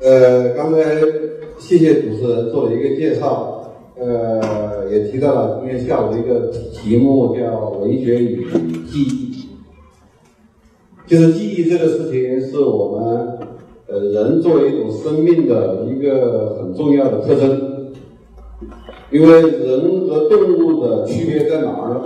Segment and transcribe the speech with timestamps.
[0.00, 0.78] 呃，刚才
[1.58, 8.46] 谢谢主持人做了一个介绍，呃，也提到了今天下午的一个题目叫“文学与
[8.86, 9.48] 记忆”。
[11.08, 13.38] 就是记忆这个事情，是我们
[13.88, 17.92] 呃人作为一种生命的一个很重要的特征。
[19.10, 22.02] 因为人和动物的区别在哪儿呢？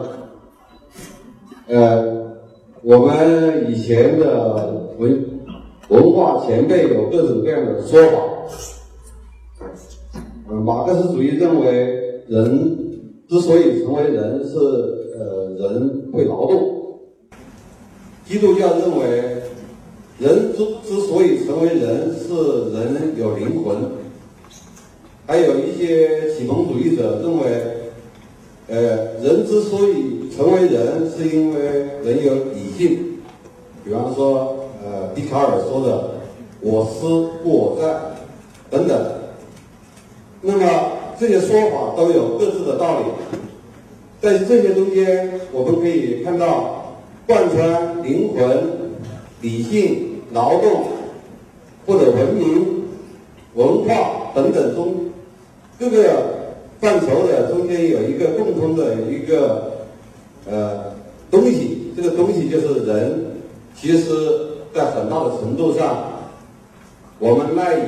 [1.67, 2.37] 呃，
[2.83, 5.32] 我们以前的文。
[5.93, 8.17] 文化前辈有各种各样的说法。
[10.65, 14.57] 马克思主义认为，人之所以成为人，是
[15.19, 16.99] 呃人会劳动。
[18.27, 19.43] 基督教认为，
[20.19, 22.33] 人之之所以成为人，是
[22.73, 23.77] 人有灵魂。
[25.27, 27.45] 还有一些启蒙主义者认为，
[28.69, 28.79] 呃，
[29.23, 31.61] 人之所以成为人，是因为
[32.03, 33.19] 人有理性。
[33.85, 34.52] 比方说。
[35.15, 36.11] 笛卡尔说的
[36.61, 37.93] “我思故我在”
[38.71, 38.99] 等等，
[40.41, 43.05] 那么这些说法都有各自的道理。
[44.21, 46.97] 在这些中间，我们可以看到
[47.27, 48.65] 贯穿灵魂、
[49.41, 50.85] 理性、劳动
[51.87, 52.85] 或者文明、
[53.55, 54.95] 文化等等中
[55.79, 56.01] 各个
[56.81, 59.73] 范畴的中间有一个共同的一个
[60.49, 60.95] 呃
[61.31, 63.25] 东西，这个东西就是人，
[63.77, 64.52] 其实。
[64.75, 65.97] 在很大的程度上，
[67.19, 67.83] 我们赖以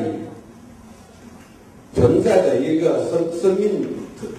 [1.94, 3.70] 存在的一个生生命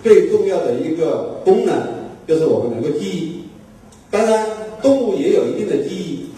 [0.04, 1.76] 最重要的一个功能，
[2.28, 3.44] 就是我们能够记忆。
[4.12, 4.46] 当然，
[4.82, 6.30] 动物也有一定的记忆，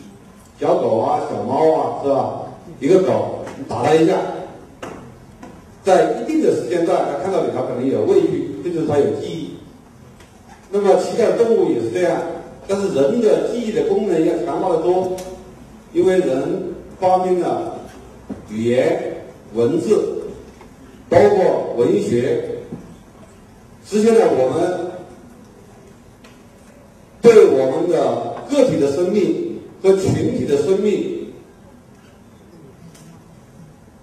[0.59, 2.42] 小狗啊、小猫啊，是吧？
[2.80, 4.16] 一个狗，你打它一下，
[5.83, 9.49] 在一定的时间段，它看到你，它可能有畏惧，这就是它有记忆。
[10.71, 12.17] 那么，其他动物也是这样，
[12.67, 15.11] 但是人的记忆的功能要强大的多。
[15.98, 17.76] 因为人发明了
[18.52, 19.16] 语言、
[19.56, 20.22] 文字，
[21.09, 22.59] 包括文学，
[23.84, 24.92] 实现了我们
[27.20, 31.33] 对我们的个体的生命和群体的生命，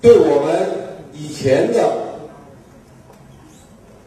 [0.00, 0.68] 对我们
[1.12, 2.18] 以前的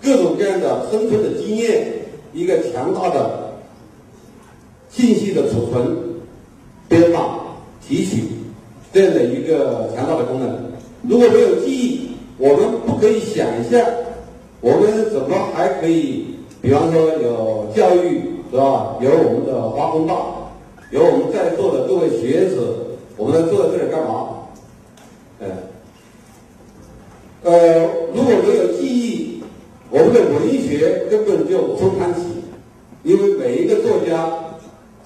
[0.03, 1.87] 各种各样的生存的经验，
[2.33, 3.53] 一个强大的
[4.89, 6.06] 信息的储存、
[7.87, 8.23] 提取
[8.91, 10.57] 这样的一个强大的功能。
[11.07, 13.81] 如果没有记忆，我们不可以想象，
[14.59, 16.25] 我们怎么还可以？
[16.61, 18.21] 比方说有教育，
[18.51, 18.97] 是吧？
[18.99, 20.13] 有我们的华工大，
[20.91, 22.75] 有我们在座的各位学子，
[23.15, 24.29] 我们坐在这里干嘛？
[25.39, 25.47] 呃，
[27.43, 29.41] 呃，如果没有记忆，
[29.89, 32.21] 我们的文学根本就不堪起，
[33.03, 34.43] 因为每一个作家。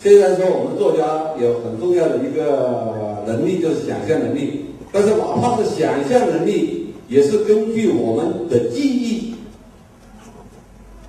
[0.01, 1.03] 虽然说我们作家
[1.39, 9.35] 有很重要的一个能力，就是想象能力，但是哪怕是想象能力，也是根据我们的记忆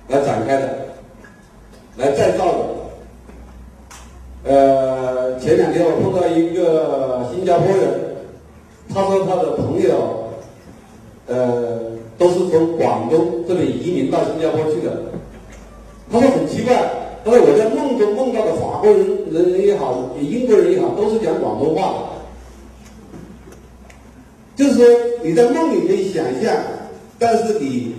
[0.09, 0.69] 来展开的，
[1.97, 2.65] 来再造的。
[4.43, 8.15] 呃，前两天我碰到一个新加坡人，
[8.93, 10.29] 他说他的朋友，
[11.25, 11.79] 呃，
[12.15, 15.01] 都是从广东这里移民到新加坡去的，
[16.11, 17.02] 他说很奇怪。
[17.25, 21.99] 他说我在梦中梦到的法国人人也好，英国人也好，都是讲广东话的。
[24.57, 24.85] 就是说
[25.23, 26.53] 你在梦里可以想象，
[27.17, 27.95] 但是你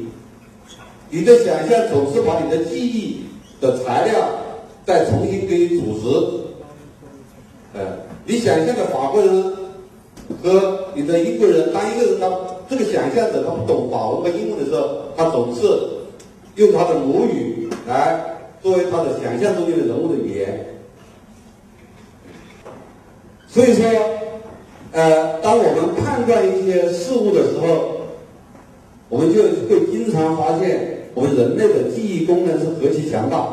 [1.08, 3.24] 你的想象总是把你的记忆
[3.62, 4.28] 的材料
[4.84, 6.08] 再重新给组织。
[7.72, 7.80] 呃，
[8.26, 9.42] 你想象的法国人
[10.42, 12.30] 和你的英国人，当一个人他
[12.68, 14.86] 这个想象者他不懂法文和英文的时候，
[15.16, 15.62] 他总是
[16.56, 18.33] 用他的母语来。
[18.64, 20.64] 作为他的想象中间的人物的语言，
[23.46, 23.84] 所以说，
[24.92, 28.00] 呃，当我们判断一些事物的时候，
[29.10, 33.46] 我们就会经常发现，我们人类的记忆功能是何其强大。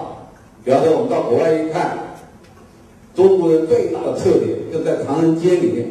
[0.64, 2.16] 比方说，我们到国外一看，
[3.14, 5.86] 中国人最大的特点就在唐人街里面，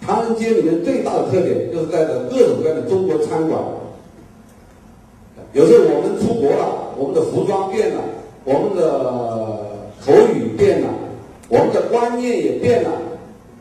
[0.00, 3.60] 唐人街里面最大的特点就是在的各种各样的中国餐馆。
[5.52, 8.00] 有时候我们出国了，我们的服装变了。
[8.44, 8.82] 我们的
[10.04, 10.88] 口语变了，
[11.48, 12.90] 我们的观念也变了，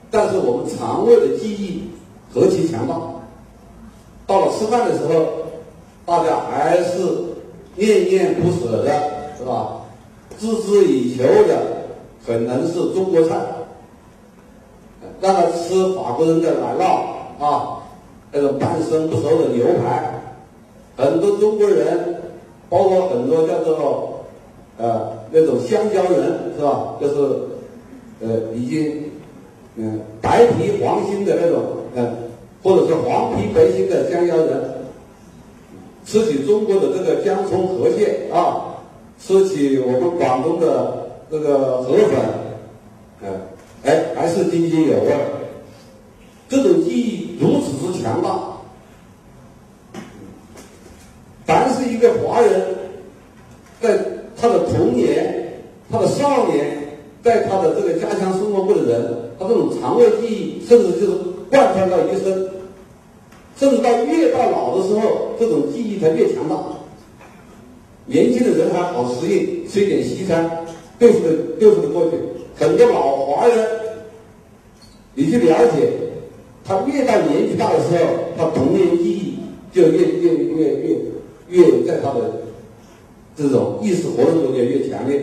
[0.09, 1.83] 但是我们肠胃的记忆
[2.33, 2.95] 何其强大！
[4.25, 5.25] 到了吃饭的时候，
[6.03, 6.97] 大家还是
[7.75, 8.91] 念念不舍的，
[9.37, 9.81] 是吧？
[10.39, 11.85] 孜孜以求的
[12.25, 13.35] 可能是中国菜，
[15.19, 17.83] 让他吃法国人的奶酪啊，
[18.31, 20.23] 那种半生不熟的牛排，
[20.97, 22.15] 很多中国人，
[22.67, 24.07] 包括很多叫做。
[24.77, 26.95] 呃，那种香蕉人是吧？
[26.99, 27.15] 就是，
[28.21, 29.11] 呃，已经，
[29.75, 31.63] 嗯，白皮黄心的那种，
[31.95, 32.15] 嗯，
[32.63, 34.63] 或者是黄皮白心的香蕉人，
[36.05, 38.77] 吃起中国的这个姜葱河蟹啊，
[39.19, 42.19] 吃起我们广东的这个河粉，
[43.21, 43.39] 嗯，
[43.83, 45.15] 哎，还是津津有味。
[46.49, 48.57] 这种记忆如此之强大，
[51.45, 52.75] 凡是一个华人，
[53.79, 53.97] 在
[54.39, 56.77] 他的童年、他的少年，
[57.23, 61.17] 在他的这个家乡生活过的人，他这种肠胃记忆，甚至就是
[61.49, 62.49] 贯穿到一生，
[63.57, 66.55] 甚至到越到老的时候，这种记忆才越强大。
[68.05, 70.49] 年轻的人还好适应，吃一点西餐，
[70.97, 72.17] 对付的对付的过去。
[72.55, 73.67] 很多老华人，
[75.13, 75.89] 你去了解，
[76.65, 78.05] 他越到年纪大的时候，
[78.37, 79.35] 他童年记忆
[79.71, 80.97] 就越越越越
[81.49, 82.41] 越在他的
[83.35, 85.21] 这种意识活动中间越强烈。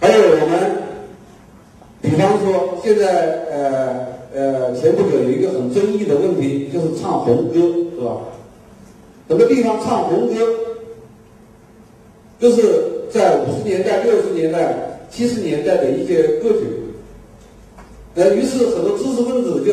[0.00, 0.82] 还有我们，
[2.02, 7.54] 比方说现在呃呃前不久有一个很争议的问题，就是唱红歌，
[7.96, 8.20] 是吧？
[9.26, 10.34] 很多地方唱红歌，
[12.38, 16.66] 就是在五十年代、六十年代、七十年代的一些歌曲。
[18.14, 19.72] 呃，于是很多知识分子就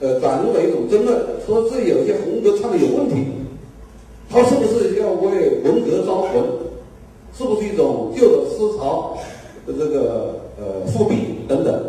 [0.00, 3.26] 呃转入了一种争论，说这有些红歌唱的有问题，
[4.28, 6.42] 他是不是要为文革招魂？
[7.36, 9.14] 是不是一种旧的思潮
[9.66, 11.82] 的这个呃复辟等等？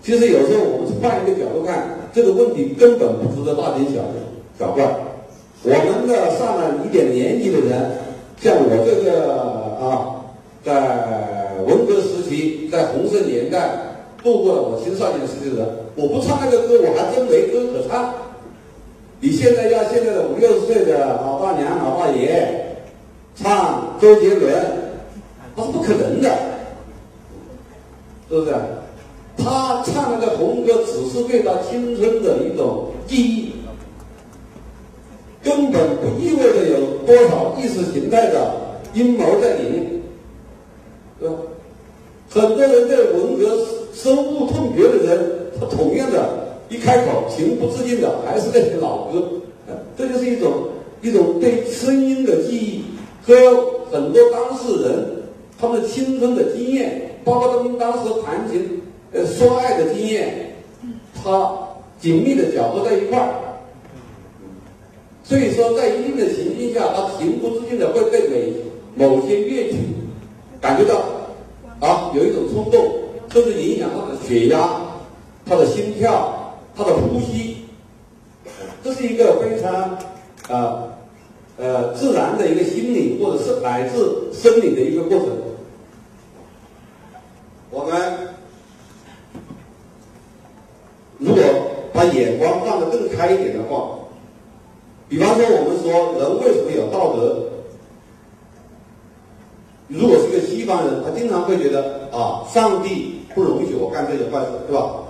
[0.00, 4.00] 其实有时候我们换一个角度看，这个问题根本不值得大惊小
[4.56, 4.84] 小怪。
[5.64, 7.90] 我们的上了一点年纪的人，
[8.40, 9.34] 像我这个
[9.82, 10.22] 啊，
[10.62, 13.70] 在文革时期，在红色年代
[14.22, 18.14] 度过了我青少年时期的人，我不唱那个歌，我还真没歌可唱。
[19.24, 22.60] 你现在要现在的五六十岁的老大娘、老大爷。
[23.34, 24.52] 唱周杰伦，
[25.56, 26.30] 那是不可能的，
[28.28, 28.54] 是不是？
[29.38, 33.54] 他唱那个红歌，只是对他青春的一种记忆，
[35.42, 38.54] 根本不意味着有多少意识形态的
[38.92, 40.02] 阴谋在里面，
[41.18, 41.34] 是吧？
[42.28, 49.28] 很多人对文革深恶痛绝的人，他同样的一开口，情不自禁的还是那些老歌，
[49.96, 50.68] 这就是一种
[51.02, 52.84] 一种对声音的记忆。
[53.26, 53.34] 和
[53.90, 55.22] 很多当事人
[55.58, 58.82] 他们青春的经验，包括他们当时谈情
[59.12, 60.56] 呃说爱的经验，
[61.14, 61.50] 他
[61.98, 63.34] 紧密的搅合在一块儿。
[65.22, 68.52] 所以说，在一定的情境下，他情不自禁的会对每
[68.94, 69.78] 某些乐曲
[70.60, 71.00] 感觉到
[71.80, 72.84] 啊有一种冲动，
[73.32, 74.68] 甚至影响他的血压、
[75.46, 76.33] 他的心跳、
[76.76, 77.66] 他的呼吸。
[78.82, 79.98] 这是一个非常
[80.48, 80.90] 啊。
[81.56, 83.94] 呃，自然的一个心理，或者是乃至
[84.32, 85.28] 生理的一个过程。
[87.70, 88.34] 我们
[91.18, 91.44] 如果
[91.92, 94.00] 把眼光放得更开一点的话，
[95.08, 97.44] 比方说，我们说人为什么有道德？
[99.86, 105.03] 如果是个西方人，他经常会觉得啊，上帝不容许我干这些坏事，对吧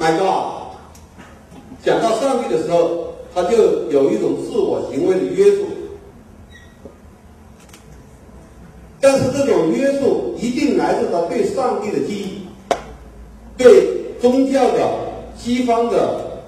[0.00, 0.76] ？My God，
[1.84, 3.04] 讲到上帝的时候。
[3.36, 5.66] 他就有一种自我行为的约束，
[8.98, 12.46] 但是这种约束一定来自他对上帝的记忆，
[13.58, 14.88] 对宗教的
[15.36, 16.40] 西方的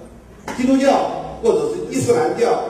[0.56, 1.10] 基督教
[1.42, 2.64] 或者是伊斯兰教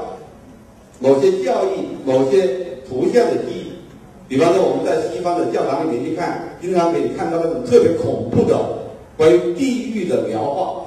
[0.99, 2.49] 某些教义、某些
[2.89, 3.73] 图像的记忆。
[4.27, 8.59] 比方说，我们在西方的教堂里面去看，经常可以看到那种特别恐怖的
[9.19, 10.85] 关于地狱的描画。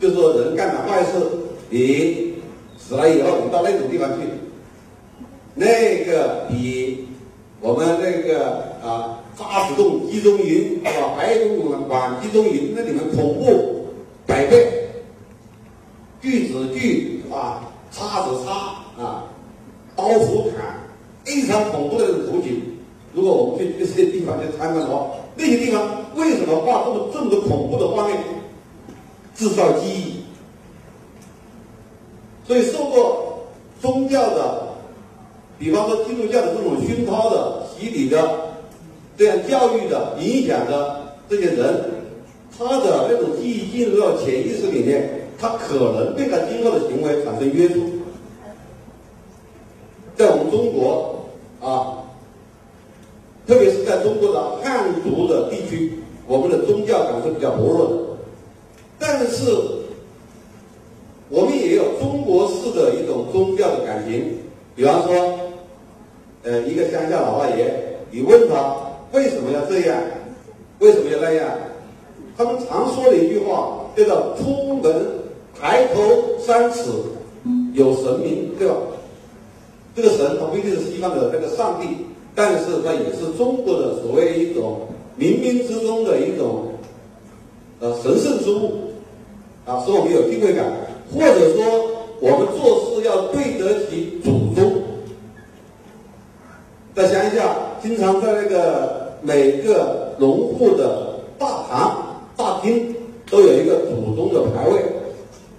[0.00, 1.10] 就是说，人干了坏事，
[1.68, 2.34] 你
[2.76, 4.26] 死了以后，你到那种地方去，
[5.54, 7.06] 那个比
[7.60, 13.86] 我们那个啊渣滓洞集中营是吧，白公馆集中营那里面恐怖
[14.26, 14.88] 百倍，
[16.20, 17.62] 锯子锯啊，
[17.92, 18.50] 叉子叉
[19.00, 19.24] 啊，
[19.94, 20.80] 刀斧砍，
[21.24, 22.60] 非常恐怖的那种图景。
[23.14, 28.18] 如果我们去这些地方去参观的话，那些地方为什么画这么这么多恐怖的画面？
[29.34, 30.22] 制造记忆，
[32.46, 33.46] 所以受过
[33.80, 34.74] 宗教的，
[35.58, 38.52] 比方说基督教的这种熏陶的、洗礼的、
[39.16, 41.90] 这样教育的、影响的这些人，
[42.56, 47.80] 他的那种记忆进入到潜意识里面，他可能对他今后的行为产生约束。
[50.14, 51.24] 在我们中国
[51.62, 52.01] 啊，
[53.52, 55.92] 特别是在中国的汉族的地区，
[56.26, 57.96] 我们的宗教感是比较薄弱的。
[58.98, 59.44] 但是，
[61.28, 64.38] 我们也有中国式的一种宗教的感情。
[64.74, 65.38] 比方说，
[66.44, 68.74] 呃，一个乡下老大爷，你问他
[69.12, 70.00] 为什么要这样，
[70.78, 71.46] 为什么要那样？
[72.38, 75.06] 他们常说的一句话叫做“出门
[75.60, 76.84] 抬头三尺
[77.74, 78.76] 有神明”，对吧？
[79.94, 84.80] 这个神他不一定是西方的那个上帝，但是它也是中国的所谓一种
[85.18, 86.68] 冥冥之中的一种
[87.80, 88.72] 呃神圣之物
[89.66, 90.64] 啊，使我们有敬畏感，
[91.12, 94.72] 或者说我们做事要对得起祖宗。
[96.94, 102.94] 在乡下，经常在那个每个农户的大堂、大厅
[103.30, 104.82] 都有一个祖宗的牌位，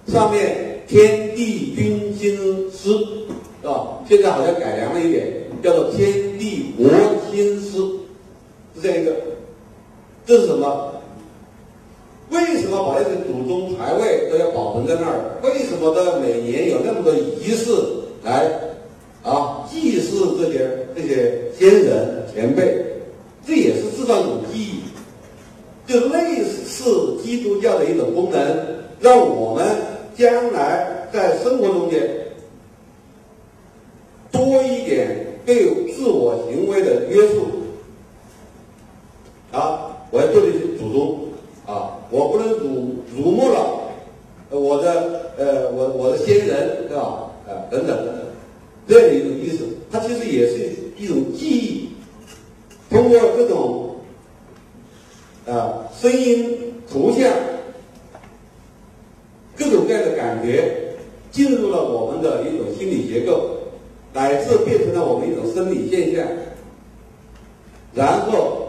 [0.06, 2.36] 上面“天地君亲
[2.70, 2.90] 师”，
[3.60, 3.98] 是吧？
[4.08, 5.26] 现在好像改良了一点，
[5.64, 6.86] 叫做“天地国
[7.32, 7.78] 亲师”，
[8.76, 9.16] 是这样一个。
[10.26, 10.92] 这是什么？
[12.30, 15.40] 为什么把那些祖宗牌位都要保存在那儿？
[15.42, 17.70] 为什么的每年有那么多仪式
[18.22, 18.50] 来？
[19.22, 22.84] 啊，祭祀这些这些先人前辈，
[23.46, 24.80] 这也是制造一种记忆，
[25.90, 28.66] 就类似基督教的一种功能，
[29.00, 29.66] 让我们
[30.14, 32.06] 将来在生活中间
[34.30, 37.46] 多一点对自我行为的约束。
[39.52, 41.18] 啊，我要对得起祖宗
[41.66, 43.80] 啊，我不能辱辱没了
[44.50, 47.30] 我的呃我我的先人，对吧？
[47.46, 48.16] 啊，等等等等。
[48.86, 51.88] 这样的一种意思，它其实也是一种记忆，
[52.90, 53.96] 通过这种
[55.46, 57.32] 啊声音、图像、
[59.56, 60.94] 各种各样的感觉，
[61.30, 63.56] 进入了我们的一种心理结构，
[64.12, 66.22] 乃至变成了我们一种生理现象，
[67.94, 68.68] 然后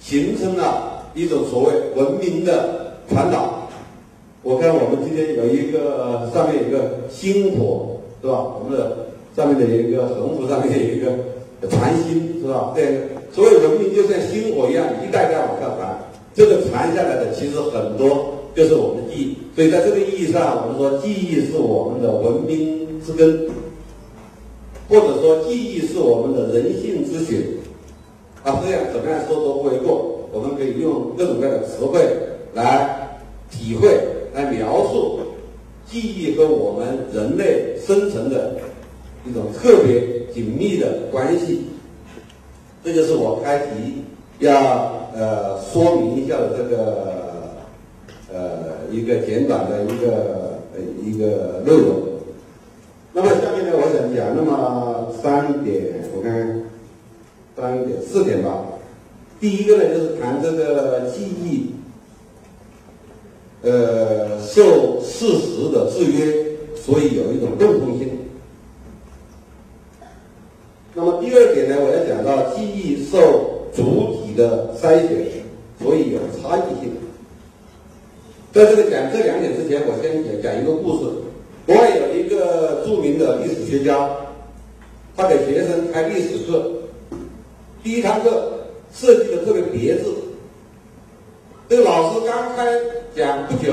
[0.00, 3.68] 形成了一种所谓文明的传导。
[4.42, 8.42] 我看我们今天有一个上面有一个星火，是吧？
[8.42, 8.96] 我们的。
[9.34, 11.08] 上面的一个横幅上面有一个
[11.70, 12.70] 传心，是吧？
[12.74, 15.98] 对，所有文明就像星火一样，一代代往下传。
[16.34, 19.38] 这个传下来的其实很多就是我们的记忆。
[19.62, 23.48] 所以在这个意义上，我们说记忆是我们的文明之根，
[24.88, 27.44] 或者说记忆是我们的人性之血。
[28.42, 30.26] 啊，这样怎么样说都不为过。
[30.32, 32.00] 我们可以用各种各样的词汇
[32.54, 33.20] 来
[33.52, 34.00] 体会、
[34.34, 35.20] 来描述
[35.86, 38.56] 记忆和我们人类生存的。
[39.24, 41.66] 一种特别紧密的关系，
[42.82, 44.02] 这就是我开题
[44.40, 47.21] 要呃说明一下的这个
[48.32, 52.02] 呃一个简短的一个呃一个内容。
[53.12, 56.62] 那么下面呢，我想讲那么三点，我看
[57.54, 58.64] 三点四点吧。
[59.38, 61.72] 第一个呢，就是谈这个记忆，
[63.62, 68.08] 呃，受事实的制约，所以有一种共通性。
[70.94, 75.42] 那么第二点呢，我要讲到记忆受主体的筛选，
[75.82, 76.92] 所以有差异性。
[78.52, 81.10] 在这个讲这两点之前，我先讲讲一个故事。
[81.64, 84.10] 国外有一个著名的历史学家，
[85.16, 86.70] 他给学生开历史课，
[87.82, 88.52] 第一堂课
[88.92, 90.04] 设计的特别别致。
[91.66, 92.66] 这个老师刚开
[93.16, 93.72] 讲不久，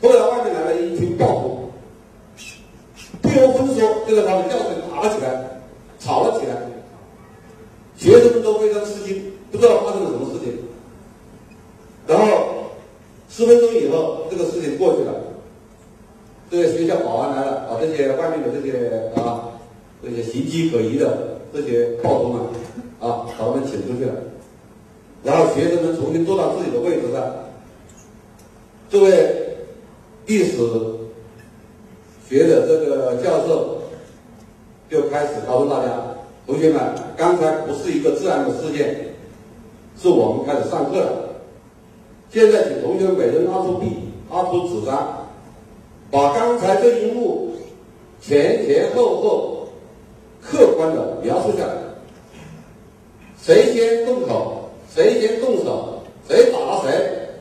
[0.00, 1.70] 突然外面来了一群暴徒，
[3.22, 5.44] 不由分说就在他们教室里打了起来。
[5.98, 6.54] 吵了起来，
[7.96, 10.56] 学生们都非常吃惊，不知道发生了什么事情。
[12.06, 12.45] 然后
[13.36, 15.12] 十分钟以后，这个事情过去了，
[16.50, 19.50] 这个学校保安来了，把这些外面的这些啊
[20.02, 22.40] 这些形迹可疑的这些暴徒们
[22.98, 24.14] 啊，把他们请出去了。
[25.22, 27.22] 然后学生们重新坐到自己的位置上。
[28.88, 29.58] 这位
[30.24, 30.56] 历史
[32.26, 33.74] 学的这个教授。
[34.88, 35.90] 就开始告诉大家，
[36.46, 36.80] 同学们，
[37.16, 39.16] 刚才不是一个自然的事件，
[40.00, 41.25] 是我们开始上课了。
[42.36, 43.86] 现在请同学们每人拿出笔，
[44.30, 45.26] 拿出纸张，
[46.10, 47.50] 把刚才这一幕
[48.20, 49.68] 前前后后
[50.42, 51.72] 客观的描述下来。
[53.40, 56.92] 谁先动口，谁先动手，谁打了谁，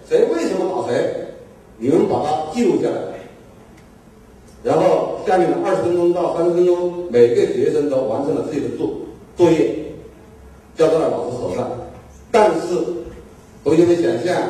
[0.08, 1.28] 谁为什么打谁，
[1.78, 2.96] 你们把它记录下来。
[4.64, 8.92] 然后下面的二十分钟到三十分钟，每个学生都完成了自己的作
[9.36, 9.76] 作业，
[10.78, 11.70] 交到了老师手上。
[12.32, 12.78] 但是，
[13.62, 14.42] 同学们想象，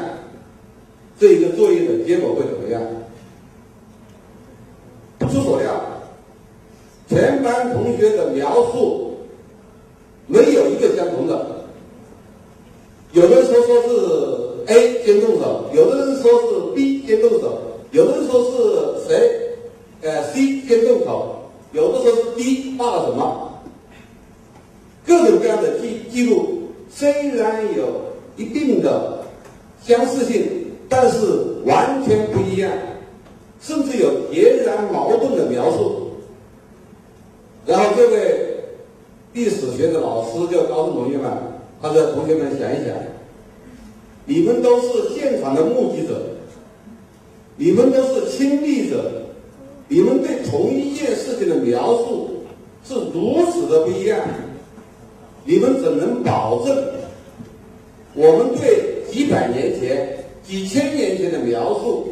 [1.20, 2.82] 这一个作业的结果会怎么样？
[5.18, 5.72] 不出所料，
[7.08, 9.18] 全班同学的描述
[10.28, 11.66] 没有一个相同的。
[13.14, 19.42] 有的人说说是 A 先动手，有的人说是 B 先动手，有的人说是谁？
[20.02, 23.64] 呃，C 先动手，有的时候是 D 画了什么，
[25.08, 28.02] 各种各样的记记录，虽然有
[28.36, 29.24] 一定的
[29.82, 31.18] 相似性，但是
[31.66, 32.72] 完全不一样，
[33.60, 36.12] 甚至有截然矛盾的描述。
[37.66, 38.56] 然后这位
[39.34, 41.32] 历史学的老师就告诉同学们，
[41.82, 42.96] 他说：“同学们想一想，
[44.26, 46.22] 你们都是现场的目击者，
[47.58, 49.12] 你们都是亲历者，
[49.88, 52.44] 你们对同一件事情的描述
[52.84, 54.20] 是如此的不一样，
[55.44, 56.86] 你们怎能保证
[58.14, 62.08] 我们对几百年前、几千年前的描述，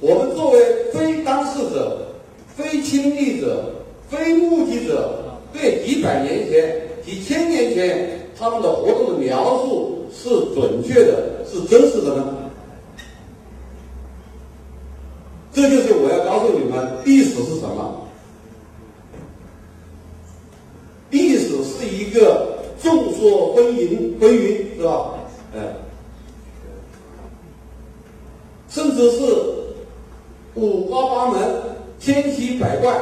[0.00, 0.60] 我们作为
[0.92, 2.08] 非当事者、
[2.56, 3.70] 非亲历者？”
[4.06, 12.50] 非目击者对几百年前、几千年前他们的活动的描述是准确的、是真实的呢？
[15.52, 18.02] 这就是我要告诉你们，历史是什么？
[21.10, 25.14] 历史是一个众说纷纭、纷纭，是吧？
[25.56, 25.60] 哎，
[28.68, 29.24] 甚至是
[30.54, 31.40] 五花八门、
[31.98, 32.94] 千奇百怪。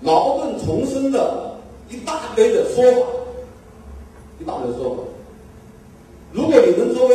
[0.00, 1.58] 矛盾重生的
[1.88, 3.06] 一大堆的说法，
[4.38, 5.02] 一大堆说法。
[6.30, 7.14] 如果你们作为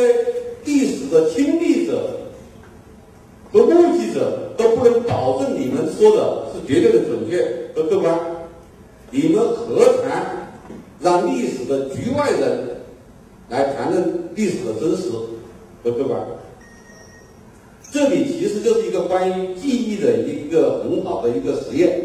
[0.64, 2.16] 历史的亲历者
[3.52, 8.18] 和目击者都不能保证你们说的是绝对的准确和客观，
[9.12, 10.48] 你们何谈
[10.98, 12.80] 让历史的局外人
[13.50, 15.12] 来谈论历史的真实
[15.84, 16.20] 和客观？
[17.92, 22.00] 这里其实就是一个关于记忆的一个很好的一个实验。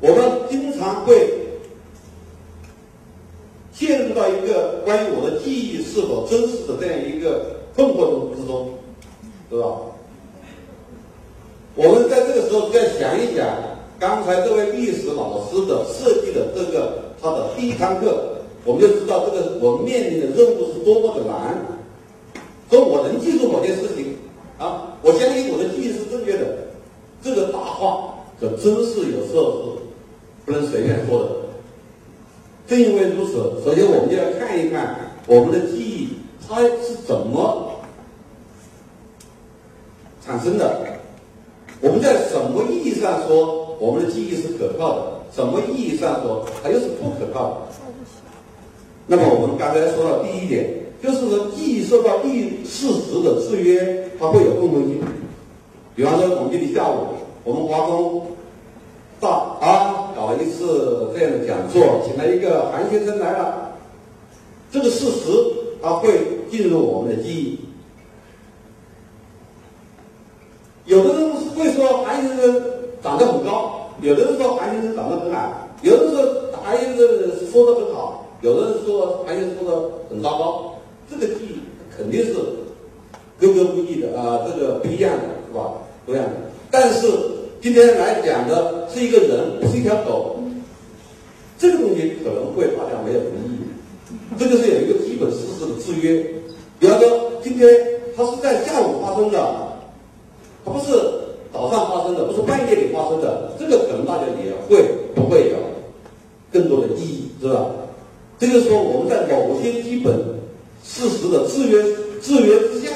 [0.00, 1.28] 我们经常会
[3.72, 8.70] 陷入到一个关于我的记忆是否真实的这样一个困惑中之中，
[9.48, 9.68] 对吧？
[11.76, 13.46] 我们在这个时候再想一想，
[14.00, 21.56] 刚才这位历史老师的设计的这个他的第一堂课，我们就知道这个我们面临的任务是多么的难。
[22.72, 24.16] 说我能记住某件事情
[24.58, 26.56] 啊，我相信我的记忆是正确的，
[27.22, 29.70] 这个大话可真是有时候。
[30.44, 31.28] 不能随便说的。
[32.66, 36.16] 正因为如此，首先我们就要看一看我们的记忆
[36.48, 37.70] 它是怎么
[40.26, 40.84] 产生的。
[41.80, 45.02] 我们在什么意义上说我们的记忆是可靠的？
[45.32, 47.56] 什么意义上说它又是不可靠的？
[49.06, 50.68] 那么我们刚才说到第一点，
[51.02, 55.00] 就是说记忆受到历事实的制约，它会有共同性。
[55.96, 56.98] 比方说，我们今天下午
[57.42, 58.26] 我们华东
[59.20, 59.98] 到啊。
[60.14, 63.72] 搞一次这样的讲座，请了一个韩先生来了。
[64.70, 65.32] 这个事实
[65.82, 66.10] 他会
[66.48, 67.58] 进入我们的记忆。
[70.84, 72.62] 有的人会说韩先生
[73.02, 75.50] 长得很高，有的人说韩先生长得很矮，
[75.82, 76.98] 有的人说韩先生
[77.50, 80.71] 说的很好，有的人说韩先生说的很糟糕。
[81.12, 81.60] 这个记忆
[81.96, 82.32] 肯定是
[83.38, 85.72] 格格不入的啊，这个不一样的是吧？
[86.06, 86.32] 不一样的，
[86.70, 87.06] 但是。
[87.62, 90.34] 今天来讲的是一个人，不是一条狗。
[91.56, 93.62] 这个东西可能会大家没有同意义，
[94.36, 96.26] 这就是有一个基本事实的制约。
[96.80, 97.70] 比方说，今天
[98.16, 99.38] 它是在下午发生的，
[100.64, 100.90] 它不是
[101.52, 105.56] 早上发生的，不是半夜里发生的，这个可能大家也会不会有
[106.50, 107.64] 更多的意义，是吧？
[108.40, 110.12] 这就是说，我们在某些基本
[110.84, 111.82] 事实的制约
[112.20, 112.90] 制约之下，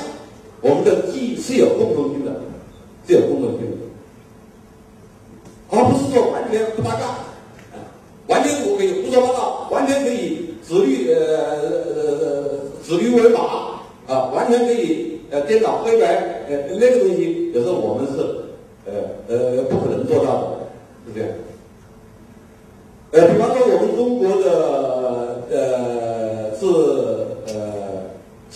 [0.61, 2.33] 我们的记忆是有共同性的，
[3.07, 3.77] 是有共同性的。
[5.71, 7.19] 而不是说完全不搭嘎，
[8.29, 13.41] 完全我可以胡说八道，完全可以指律呃呃指驴为马
[14.07, 18.13] 啊，完全可以呃颠倒黑白呃那个东西，有时候我们是
[18.87, 18.93] 呃
[19.29, 20.59] 呃不可能做到的，
[21.07, 21.31] 是这样。
[23.13, 26.67] 呃，比方说我们中国的呃是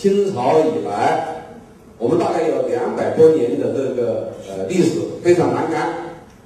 [0.00, 1.44] 清朝以来，
[1.98, 5.92] 我们大概有两百多年的这个呃历史，非常难堪。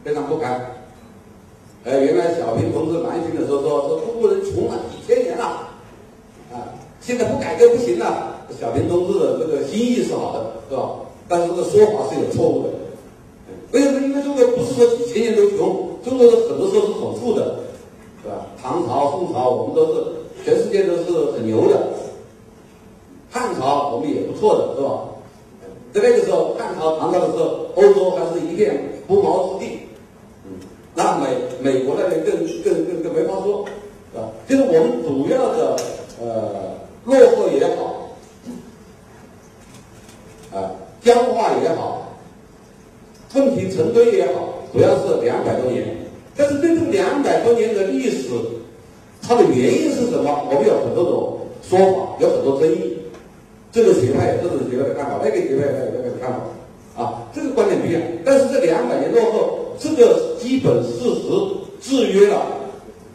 [0.02, 0.60] 非常不堪。
[1.84, 5.70] 呃，原来小平同志南巡的时候说说中国人穷了几千年了，
[6.52, 8.44] 啊，现在不改革不行了。
[8.60, 10.90] 小平同志的这个心意是好的，是吧？
[11.28, 12.68] 但是这个说法是有错误的。
[13.70, 14.00] 为什么？
[14.00, 17.60] 因为中国不是说几千年都穷，中国人很多时候是很富的，
[18.20, 18.46] 是吧？
[18.60, 20.04] 唐朝、宋朝我们都是
[20.44, 21.80] 全世界都是很牛的，
[23.34, 25.10] 汉朝我们也不错的，是吧？
[25.92, 29.80] 在那个时候，汉朝、唐朝的时候，欧洲还是一片不毛之地。
[30.46, 30.52] 嗯
[30.94, 31.26] 那美
[31.60, 33.64] 美国那边更更更更没法说，
[34.14, 35.76] 啊，就是我们主要的
[36.22, 38.14] 呃落后也好，
[40.56, 40.70] 啊
[41.02, 42.14] 僵化也好，
[43.34, 45.84] 问题成堆也好，主要是两百多年。
[46.36, 48.28] 但是对这两百多年的历史，
[49.20, 50.46] 它的原因是什么？
[50.48, 52.98] 我们有很多种说法，有很多争议。
[53.74, 58.00] 这个学派这种学派的看法，那个学派有那个看法，啊，这个观点不一样。
[58.24, 61.26] 但是这两百年落后，这个基本事实
[61.80, 62.40] 制约了，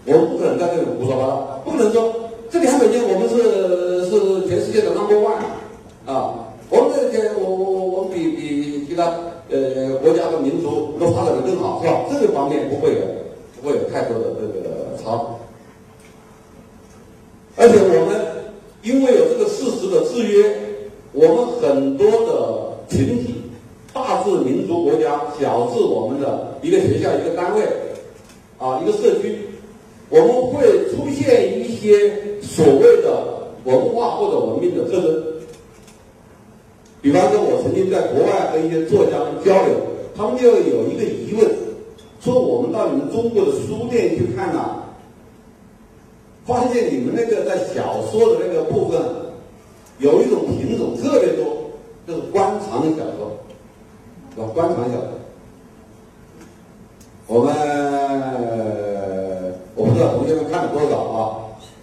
[0.05, 2.13] 我们不可能在这里胡说八道，不能说
[2.49, 5.39] 这两百年我们是是全世界的 number one，
[6.05, 9.15] 啊，我们这个我我我们比比其他
[9.49, 12.03] 呃国家和民族都发展的更好，是吧？
[12.11, 13.01] 这个方面不会有
[13.61, 15.23] 不会有太多的这个差。
[17.55, 18.19] 而且我们
[18.83, 20.55] 因为有这个事实的制约，
[21.11, 23.35] 我们很多的群体，
[23.93, 27.63] 大至民族国家，小至我们的一个学校、一个单位，
[28.57, 29.37] 啊，一社区，
[30.09, 35.23] 我们会出现一些所谓的文化或者文明的特征。
[37.01, 39.75] 比方说，我曾经在国外和一些作家们交流，
[40.15, 41.49] 他们就有一个疑问，
[42.19, 44.75] 说我们到你们中国的书店去看呐。
[46.45, 48.99] 发现你们那个在小说的那个部分，
[49.99, 51.69] 有一种品种特别多，
[52.07, 53.37] 就是官场小说，
[54.33, 54.49] 是吧？
[54.55, 55.09] 官场小说，
[57.27, 57.53] 我们
[59.99, 61.35] 知道同学们看了多少啊？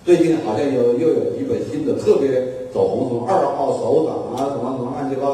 [0.02, 5.28] 最近好像有又有几本新的特别走红，什么二号首长啊，什么什么乱七八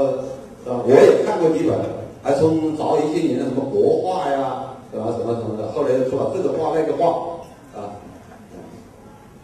[0.66, 1.78] 糟，我也看过几本，
[2.24, 7.38] 还从早一些年的什么国画呀，什么什么什么的，后来又出了这个画那个画
[7.78, 7.94] 啊。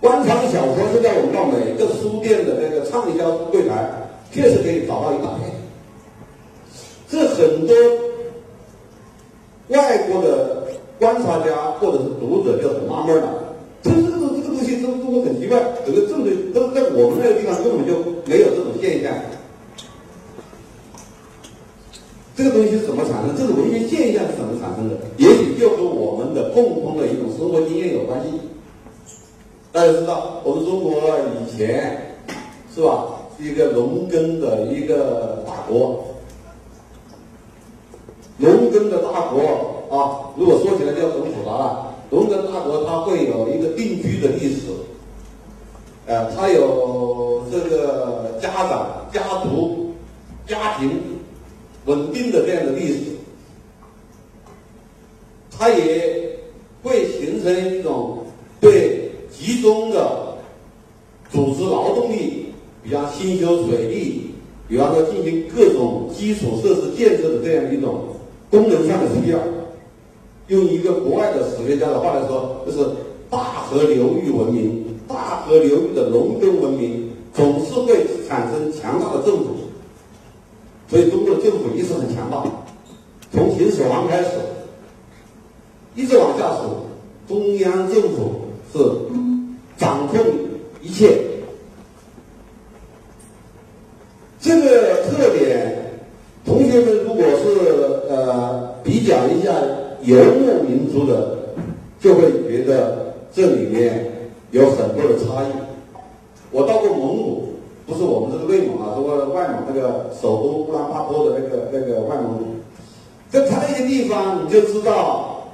[0.01, 3.89] 官场小说现在我们到每个书店的那个畅销柜台，
[4.33, 5.55] 确实可以找到一大片。
[7.09, 7.77] 这很多
[9.69, 10.67] 外国的
[10.99, 17.95] 观察家或者是读者就很纳闷了，这这个这个东西，这这很奇怪，整个政治都在我们那个地方根本就
[18.27, 19.13] 没有这种现象。
[22.35, 23.37] 这个东西是怎么产生？
[23.37, 24.97] 这种文学现象是怎么产生的？
[25.17, 28.29] 也许就和我们的共同的一种生活经验有关系。
[29.73, 30.93] 大家知道，我们中国
[31.35, 32.17] 以前
[32.75, 33.07] 是吧，
[33.39, 36.05] 一个农耕的一个大国，
[38.37, 40.31] 农耕的大国啊。
[40.37, 41.95] 如果说起来就很复杂了。
[42.11, 44.69] 农耕大国它会有一个定居的历史，
[46.07, 49.93] 呃，它有这个家长、家族、
[50.47, 50.91] 家庭
[51.85, 53.01] 稳定的这样的历史，
[55.51, 56.39] 它也
[56.83, 58.25] 会形成一种
[58.61, 58.97] 对。
[59.31, 60.37] 集中的
[61.31, 62.47] 组织劳动力，
[62.83, 64.35] 比方新修水利，
[64.67, 68.07] 比方说进行各种基础设施建设的这样一种
[68.51, 69.39] 功能上的需要。
[70.49, 72.85] 用一个国外的史学家的话来说，就是
[73.31, 79.47] 大河流域文明、大河流域的农耕文明，总是会产生强大的政府。
[80.89, 82.45] 所以中国政府一直很强大，
[83.33, 84.31] 从秦始皇开始，
[85.95, 86.87] 一直往下数，
[87.29, 88.41] 中央政府
[88.73, 88.79] 是。
[89.79, 90.19] 掌控
[90.83, 91.21] 一切，
[94.41, 96.01] 这个特点，
[96.45, 99.53] 同学们如果是呃比较一下
[100.09, 101.37] 游牧民族的，
[102.01, 105.53] 就会觉得这里面有很多的差异。
[106.51, 112.45] 我到过蒙古，不是我们这个内蒙啊，这个外蒙那个首都乌兰巴托的那个那个外蒙古，
[113.31, 115.51] 在他那些地方，你就知道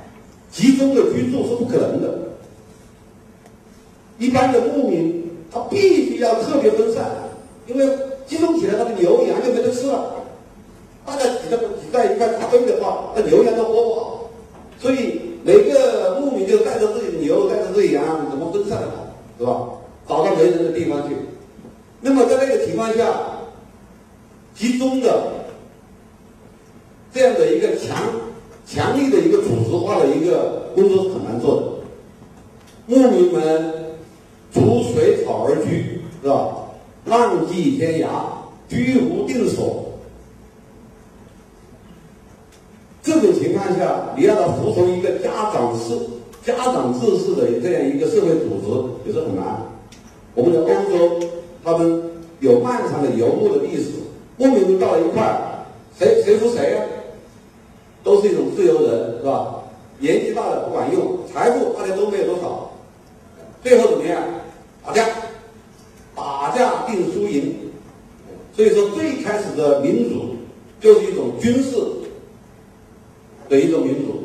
[0.52, 2.18] 集中的居住是不可能的。
[4.20, 7.04] 一般的牧民，他必须要特别分散，
[7.66, 7.84] 因为
[8.24, 10.14] 集中起来，他的牛羊就没得吃了。
[11.04, 14.13] 大家挤在挤在一块打堆的话，那牛羊都活不好。
[14.84, 18.90] 所以每个牧民就带着自己的牛，带着自己羊，怎么分散的，
[19.38, 19.66] 是吧？
[20.06, 21.16] 找到没人的地方去。
[22.02, 23.06] 那么在那个情况下，
[24.54, 25.46] 集中的
[27.14, 27.96] 这样的一个强
[28.66, 32.94] 强力的一个组织化的一个工作是很难做的。
[32.94, 33.82] 牧民们。
[34.52, 36.58] 逐水草而居，是吧？
[37.06, 38.06] 浪迹天涯，
[38.68, 39.84] 居无定所。
[43.04, 45.94] 这种情况下，你要他服从一个家长式、
[46.42, 49.44] 家长制式的这样一个社会组织，也是很难。
[50.34, 51.26] 我们的欧洲，
[51.62, 52.02] 他们
[52.40, 53.90] 有漫长的游牧的历史，
[54.38, 55.66] 牧民们到了一块儿，
[55.98, 56.80] 谁谁服谁啊？
[58.02, 59.56] 都是一种自由人，是吧？
[59.98, 62.70] 年纪大了不管用，财富大家都没有多少，
[63.62, 64.22] 最后怎么样？
[64.84, 65.06] 打架，
[66.16, 67.54] 打架定输赢，
[68.56, 70.36] 所以说最开始的民主
[70.80, 71.76] 就是一种军事
[73.54, 74.24] 的一种民族，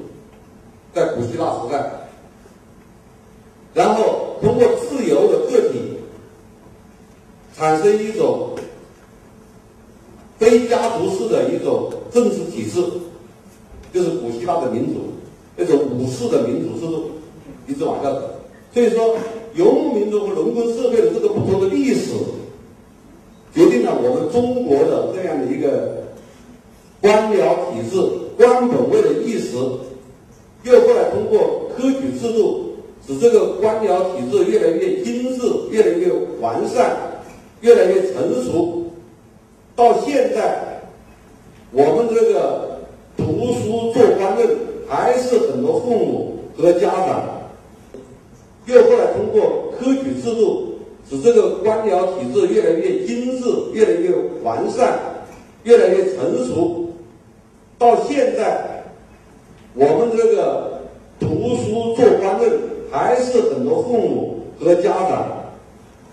[0.93, 1.91] 在古希腊时代，
[3.73, 5.79] 然后通过自由的个体
[7.55, 8.55] 产生一种
[10.39, 12.83] 非家族式的一种政治体制，
[13.93, 15.01] 就是古希腊的民主，
[15.55, 17.11] 那种武士的民主制度，
[17.67, 18.21] 一直往下走，
[18.73, 19.15] 所以说。
[19.55, 22.13] 游牧民族和农耕社会的这个不同的历史，
[23.51, 26.05] 决定了我们中国的这样的一个
[27.01, 27.99] 官僚体制、
[28.39, 29.57] 官本位的意识，
[30.63, 32.75] 又后来通过科举制度，
[33.05, 36.95] 使这个官僚体制越来越精致、越来越完善、
[37.59, 38.85] 越来越成熟，
[39.75, 40.81] 到现在，
[41.73, 42.79] 我们这个
[43.17, 44.47] 读书做官论，
[44.87, 47.25] 还是很多父母和家长，
[48.67, 50.67] 又后来通过科举制度。
[51.09, 54.11] 使这个官僚体制越来越精致、越来越
[54.43, 54.99] 完善、
[55.63, 56.88] 越来越成熟，
[57.79, 58.83] 到现在，
[59.73, 60.81] 我们这个
[61.17, 62.51] 读书做官论，
[62.91, 65.53] 还是很多父母和家长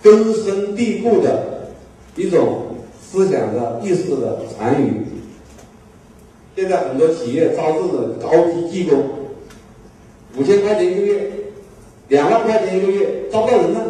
[0.00, 1.72] 根深蒂固的
[2.14, 5.04] 一种思想的意识的残余。
[6.54, 9.02] 现在很多企业招这种高级技工，
[10.36, 11.30] 五千块钱一个月，
[12.08, 13.80] 两万块钱一个月，招不到人呢。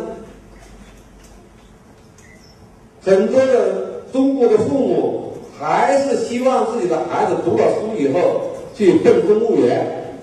[3.02, 8.42] 很多的中国的父母还是希望自己的孩子读了书以后
[8.74, 10.18] 去奔公务员，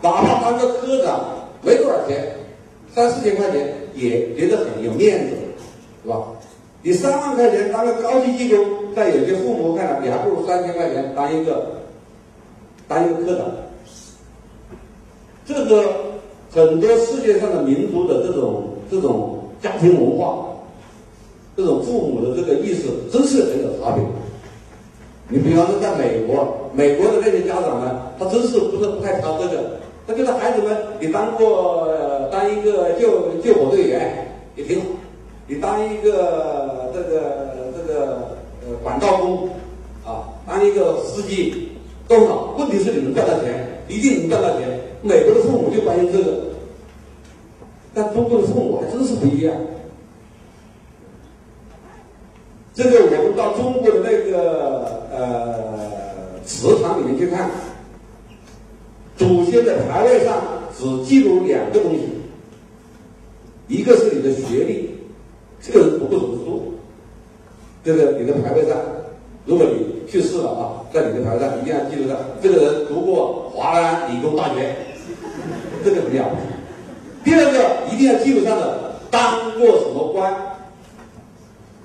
[0.00, 1.20] 哪怕当个科长
[1.62, 2.36] 没多少钱，
[2.94, 5.36] 三四千块钱也觉得很有面子，
[6.04, 6.22] 是吧？
[6.82, 11.82] 你三万块钱当个高级技工，在有些父母看来，你还不如三千块钱当一个
[12.86, 13.46] 当一个科长。
[15.44, 15.84] 这个
[16.52, 20.44] 很多世界上的民族的这种这种家庭文化。
[21.56, 24.04] 这种父母的这个意识真是很有差别。
[25.28, 31.88] 你比方说，在美国，美国的那些家长呢，他真是不是不太挑这个，他觉得孩子们，你当过
[32.30, 34.86] 当一个救救火队员也挺好，
[35.48, 39.48] 你当一个这个这个呃管道工
[40.04, 41.72] 啊，当一个司机
[42.06, 42.54] 都好。
[42.56, 44.80] 问题是你能赚到钱，一定能赚到钱。
[45.02, 46.36] 美国的父母就关心这个，
[47.92, 49.52] 但中国的父母还真是不一样。
[52.74, 54.55] 这个我们到中国的那个
[57.36, 57.50] 看，
[59.16, 60.42] 祖先的牌位上
[60.76, 62.00] 只记录两个东西，
[63.68, 64.90] 一个是你的学历，
[65.60, 66.74] 这个人读不读书，
[67.84, 68.76] 这个你的牌位上，
[69.44, 74.74] 如果你去世了啊，在你的牌位上一定要记录上，这个人读过华南理工大学，
[75.84, 76.24] 这个不要。
[77.22, 80.34] 第二个一定要记录上的当过什么官。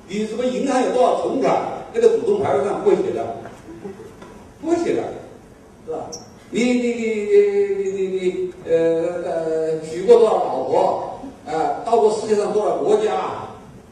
[0.08, 1.58] 你什么银行有多少存款？
[1.94, 3.26] 那个祖宗牌位上不会写的，
[4.62, 5.04] 不会写的，
[5.86, 6.10] 是吧？
[6.52, 8.74] 你你你你你你你呃
[9.26, 11.20] 呃娶过多少老婆？
[11.48, 13.14] 啊，到过世界上多少国家？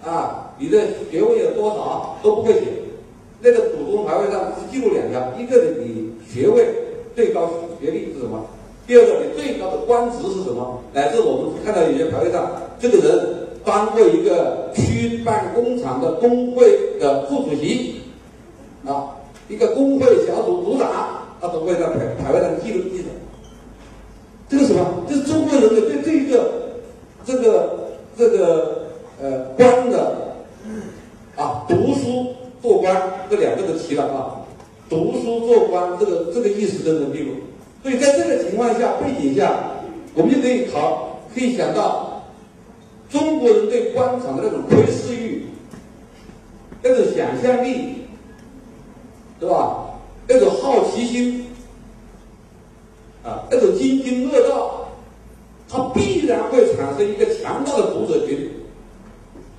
[0.04, 2.62] 啊，你的学位有多少都不会写。
[3.42, 6.68] 那个祖宗牌位上只记录两条：一个你学位
[7.16, 7.50] 最高
[7.82, 8.46] 学历是什么？
[8.86, 10.82] 第二个你最高的官职是什么？
[10.94, 13.36] 乃至我们看到有些牌位上，这个人。
[13.66, 18.02] 当过一个区办工厂的工会的副主席，
[18.86, 19.18] 啊，
[19.50, 23.06] 一个工会小组组长，他都会在牌牌位上记录记载。
[24.48, 25.04] 这个什么？
[25.08, 26.52] 这是中国人的对这一个
[27.26, 28.88] 这个这个
[29.22, 30.36] 呃官的
[31.36, 34.42] 啊，读书做官这两个都齐了啊，
[34.90, 37.36] 读书做官这个这个意识都能记录。
[37.84, 39.54] 所以在这个情况下背景下，
[40.14, 42.08] 我们就可以考可以想到。
[43.10, 45.46] 中国人对官场的那种窥视欲，
[46.84, 48.04] 那种想象力，
[49.40, 49.89] 对吧？
[50.32, 51.48] 那种好奇心，
[53.24, 54.88] 啊，那种津津乐道，
[55.68, 58.48] 它必然会产生一个强大的读者群。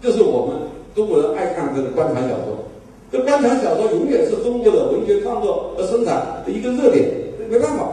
[0.00, 0.56] 这是我们
[0.94, 2.64] 中国人爱看这个官场小说。
[3.10, 7.10] 这官场小说永远是中国的文学创作和生产的一个热点，
[7.50, 7.88] 没办法，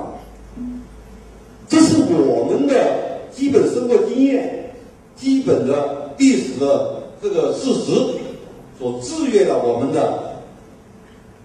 [1.67, 4.53] 这是我们的基本生活经验。
[5.15, 7.91] 基本的历史的这个事实，
[8.77, 10.43] 所制约了我们的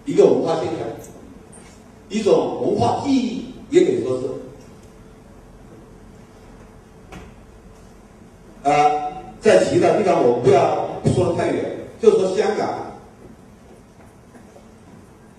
[0.05, 0.85] 一个文化现象，
[2.13, 4.23] 一种文化记忆，也可以说是。
[8.69, 8.71] 啊，
[9.41, 11.65] 在其他地方我不要说的太远，
[11.99, 12.69] 就说香港。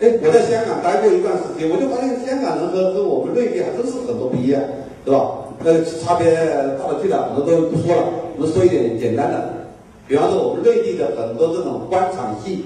[0.01, 4.61] 哎，我在香港待过一段时间，我就发现香港人和和我们内地还真是很多不一样，
[5.05, 5.31] 对吧？
[5.63, 8.03] 那差别大了去了，很多都不说了。
[8.37, 9.69] 我们说一点简单的，
[10.09, 12.65] 比方说我们内地的很多这种官场戏，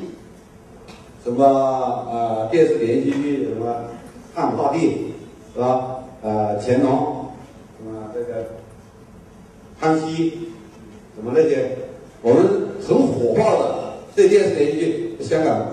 [1.22, 1.44] 什么
[2.10, 3.76] 呃电视连续剧，什么
[4.38, 5.14] 汉武大帝，
[5.52, 5.96] 是吧？
[6.22, 7.26] 呃乾隆，
[7.76, 8.46] 什么这个
[9.80, 10.30] 康熙，
[11.16, 11.76] 什么那些，
[12.22, 12.46] 我们
[12.80, 15.66] 很火爆的这电视连续剧，香港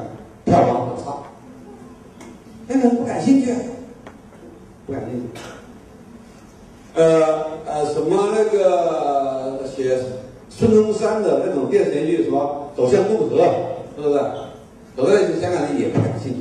[0.45, 1.11] 票房很差，
[2.67, 3.53] 香港人不感兴趣，
[4.87, 5.39] 不感兴趣。
[6.95, 9.99] 呃呃，什么那个写
[10.49, 13.37] 孙中山的那种电视连续剧，什么走向共和，
[13.95, 14.19] 是不是？
[14.97, 16.39] 很多人香港人也不感兴趣。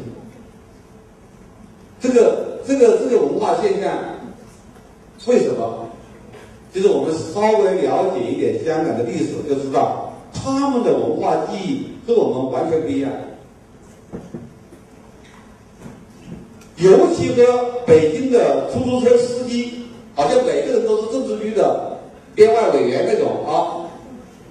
[2.04, 3.90] 这个这个这个文化现象，
[5.26, 5.88] 为什么？
[6.70, 13.10] 就是我们稍微了解一点香港的历史，就知道他们的文化记忆和我们完全不一样。
[16.76, 21.98] 尤其和北京的出租车司机，好像每个人都是政治局的
[22.34, 23.88] 编外委员那种啊；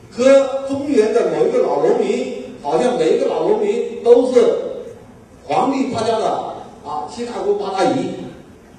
[0.09, 4.41] 和中原的某一个老农民，好像每一个老农民都是
[5.45, 6.52] 皇帝他家的
[6.85, 8.07] 啊七大姑八大姨，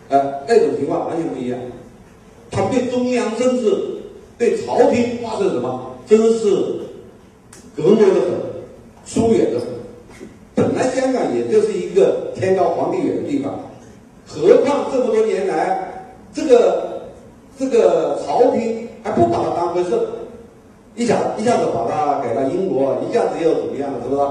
[0.08, 1.58] 呃，那种情况完全不一样。
[2.50, 3.74] 他对中央政治、
[4.38, 6.46] 对朝廷发生什么，真是
[7.74, 8.30] 隔膜的很，
[9.04, 9.68] 疏远的很。
[10.54, 13.58] 本来香港也就是一个天高皇帝远的地方，
[14.26, 17.08] 何况这么多年来，这个
[17.58, 19.90] 这个朝廷还不把它当回事，
[20.94, 24.22] 一下一下子把它给了英国，一下子又怎么样了，是不是？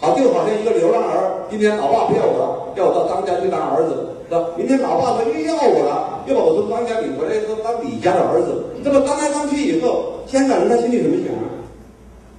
[0.00, 4.46] 好，就好像一个流浪儿，今天老爸不要我了，要我到张家去当儿子，是吧？
[4.56, 11.34] 明天老爸说又要我了，又把我从张家领回来，说当李家的儿子，这么当来当去以后，香港人他心里怎么想？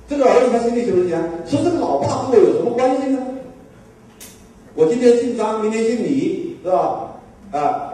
[0.08, 1.20] 这个儿子他心里怎么想？
[1.46, 3.20] 说这个老爸和我有什么关系呢？
[4.76, 7.12] 我今天姓张，明天姓李，是吧？
[7.52, 7.92] 啊，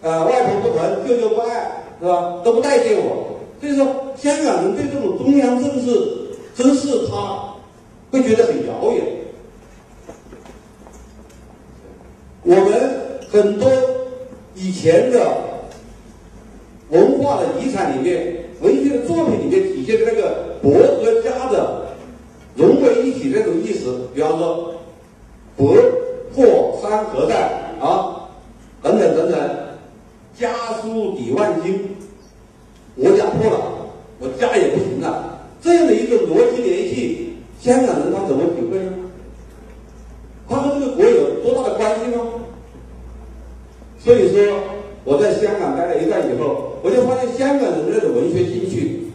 [0.00, 2.40] 呃，外婆不疼，舅舅不爱，是吧？
[2.42, 3.28] 都不待见我。
[3.60, 6.02] 所以说，香港人对这种中央政治，
[6.56, 7.51] 真是他
[8.12, 9.04] 会觉得很遥远。
[12.44, 13.68] 我们很多
[14.54, 15.18] 以前的
[16.90, 18.40] 文化的遗产里面。
[18.62, 21.88] 文学的作品里面体现的那个博和家的
[22.54, 24.72] 融为一体那种意思，比方说
[25.58, 25.74] “博
[26.32, 27.34] 破山河在”
[27.82, 28.30] 啊，
[28.80, 29.50] 等等等等，
[30.38, 31.96] 家书抵万金，
[32.94, 33.60] 我家破了，
[34.20, 38.92] 我家也不行了，这样的一个逻辑联系，香港人他怎么体会呢？
[40.48, 42.20] 他和这个国有多大的关系呢？
[44.00, 44.52] 所以说，
[45.04, 46.70] 我在香港待了一段以后。
[46.82, 49.12] 我就发现香港人那种文学兴趣，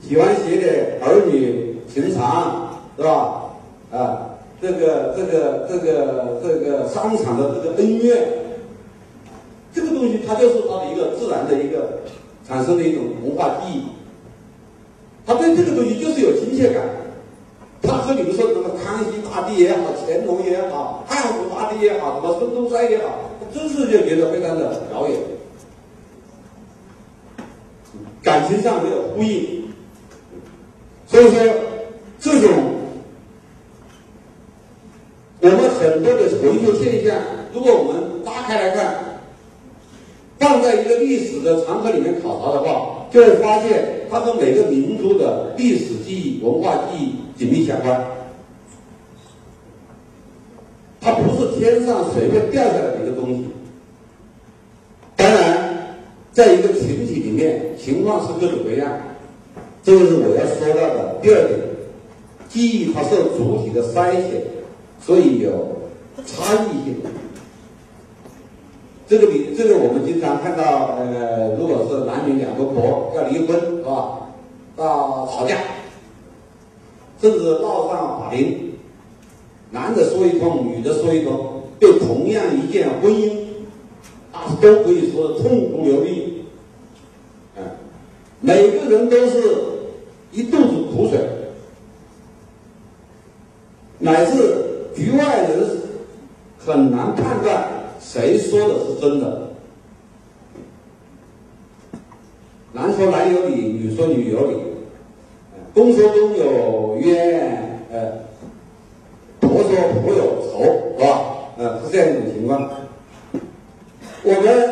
[0.00, 3.50] 喜欢写点儿女情长，是吧？
[3.90, 8.28] 啊，这个这个这个这个商场的这个恩怨，
[9.74, 12.02] 这个东西它就是他的一个自然的一个
[12.46, 13.82] 产生的一种文化记忆。
[15.26, 16.84] 他对这个东西就是有亲切感。
[18.04, 25.18] 他和你们说什么康熙大帝也好，乾隆也好，汉武大帝也好，什么孙中山也好，他真是就觉得非常的遥远。
[28.22, 29.70] 感情上没有呼应，
[31.06, 31.40] 所以说
[32.20, 32.50] 这种
[35.40, 37.16] 我们很多的文学现象，
[37.54, 39.18] 如果我们拉开来看，
[40.38, 48.04] 放在一个历史的长河里面考察的话，就会发现它和每个民族的历史记忆、文化记忆紧密相关。
[51.00, 53.46] 它不是天上随便掉下来的一个东西。
[55.16, 55.96] 当然，
[56.32, 57.60] 在一个群体里面。
[57.76, 58.90] 情况是各种各样，
[59.82, 61.60] 这个是我要说到的第二点。
[62.48, 64.40] 记忆它受主体的筛选，
[64.98, 65.50] 所以有
[66.24, 66.96] 差异性。
[69.06, 74.20] 这个比这个我们经常看到，呃，如果是男女两个婆要离婚，是吧？
[74.74, 75.58] 到吵架，
[77.24, 78.72] 甚至闹上法庭，
[79.70, 83.46] 男的说一通，女的说一通，对同样一件婚姻，
[84.30, 86.44] 啊都可以说痛哭流涕。
[87.56, 87.64] 啊
[88.42, 89.42] 每个人都是
[90.32, 91.18] 一肚子苦水，
[93.98, 95.66] 乃至局外人
[96.58, 99.48] 很难判断谁说的是真的。
[102.74, 104.56] 男说男有理，女说女有理，
[105.74, 108.12] 公说公有冤，呃，
[109.40, 109.70] 婆说
[110.02, 110.62] 婆有仇，
[110.96, 111.20] 是吧？
[111.58, 112.70] 呃，是这样一种情况。
[114.22, 114.70] 我们，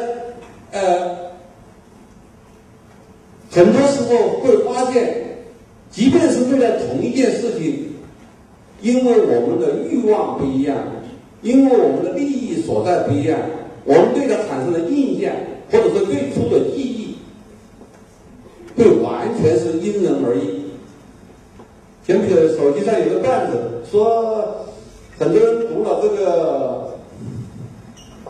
[0.70, 1.22] 呃。
[3.54, 5.26] 很多时候会发现，
[5.90, 7.96] 即便是为了同一件事情，
[8.80, 10.78] 因为我们的欲望不一样，
[11.42, 13.38] 因为我们的利益所在不一样，
[13.84, 15.30] 我们对它产生的印象
[15.70, 17.18] 或者说最初的记忆，
[18.74, 20.61] 会完全是因人而异。
[22.04, 24.66] 前不久手机上有个段子，说
[25.18, 26.98] 很多人读了这个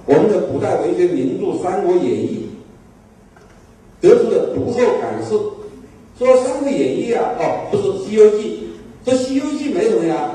[0.05, 2.49] 我们的古代文学名著《三国演义》。
[4.03, 5.55] 得出的读后感受，
[6.19, 8.69] 说《三国演义》啊，哦，不是《西游记》，
[9.11, 10.29] 说《西游记》没什么呀，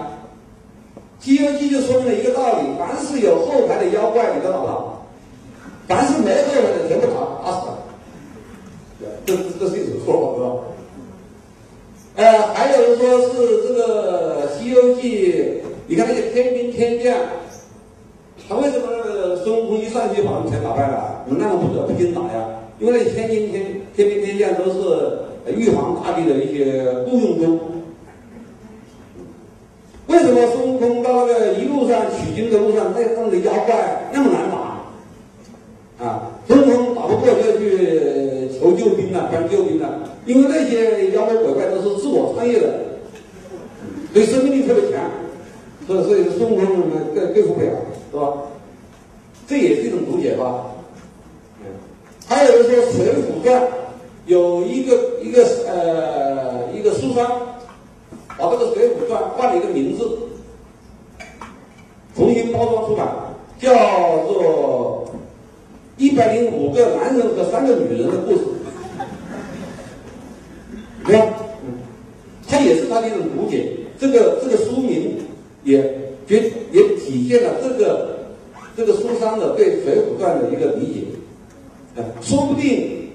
[1.23, 5.05] 《西游记》就说明了一个道理：凡是有后台的妖怪，你都打不倒；
[5.87, 7.13] 凡是没后台的，全部打
[7.43, 7.67] 打死。
[9.27, 10.49] 这这这是一种说法，是吧？
[12.17, 15.33] 呃，还有人说是这个《西游记》，
[15.85, 17.15] 你看那些天兵天将，
[18.49, 21.23] 他为什么孙悟空一上去把他们全打败了？
[21.27, 22.49] 那么不得不经打呀？
[22.79, 25.19] 因为那天兵天天兵天将都是
[25.55, 27.59] 玉皇大帝的一些雇佣工。
[30.07, 36.03] 为什么孙悟空到那个一路上取经的路上，那那个妖怪那么难打？
[36.03, 39.87] 啊，孙悟空打不过就去求救兵了，搬救兵了。
[40.27, 42.67] 因为那些妖魔鬼怪都是自我创业的，
[44.13, 45.09] 对生命力特别强，
[45.87, 46.67] 所以所以孙悟空
[47.15, 47.71] 对对付不了，
[48.11, 48.33] 是吧？
[49.47, 50.65] 这也是一种读解吧。
[52.27, 53.61] 还有人说《水浒传》
[54.25, 57.25] 有一个一个呃一个书商。
[58.39, 60.07] 把这个《水浒传》换了一个名字，
[62.15, 63.07] 重新包装出版，
[63.59, 63.73] 叫
[64.27, 65.05] 做
[65.97, 68.41] 《一百零五个男人和三个女人的故事》。
[71.07, 71.25] 对吧？
[71.65, 71.73] 嗯，
[72.47, 73.69] 它也是他的一种读解。
[73.99, 75.15] 这个这个书名
[75.63, 75.77] 也
[76.27, 78.17] 也也体现了这个
[78.75, 81.01] 这个书商的对《水浒传》的一个理解。
[82.21, 83.09] 说不定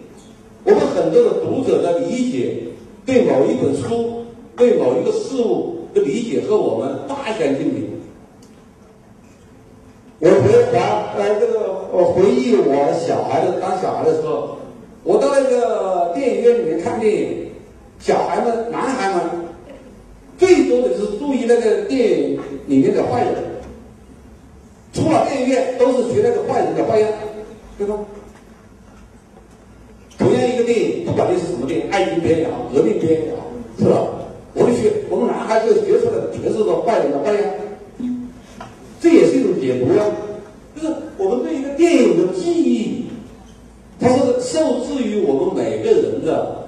[0.65, 2.65] 我们很多的读者的理解，
[3.07, 4.19] 对某一本书。
[4.55, 7.89] 对某一个事物的理解和我们大相径庭。
[10.19, 10.79] 我回还
[11.17, 14.59] 呃这个我回忆我小孩的当小孩的时候，
[15.05, 17.47] 我到那个电影院里面看电影，
[18.03, 19.21] 小孩们男孩们
[20.37, 23.33] 最多的就是注意那个电影里面的坏人，
[24.93, 27.09] 出了电影院都是学那个坏人的坏样，
[27.79, 27.95] 对吧？
[30.19, 33.47] 同样一个电影，不管你是什么电影，爱情片也好，革命片也好，
[33.79, 34.05] 是吧？
[34.55, 37.43] 我们学，我们男孩子学出来的全是个坏人的坏样，
[39.01, 40.03] 这也是一种解读呀。
[40.75, 43.05] 就是我们对一个电影的记忆，
[44.01, 46.62] 它是受制于我们每个人的，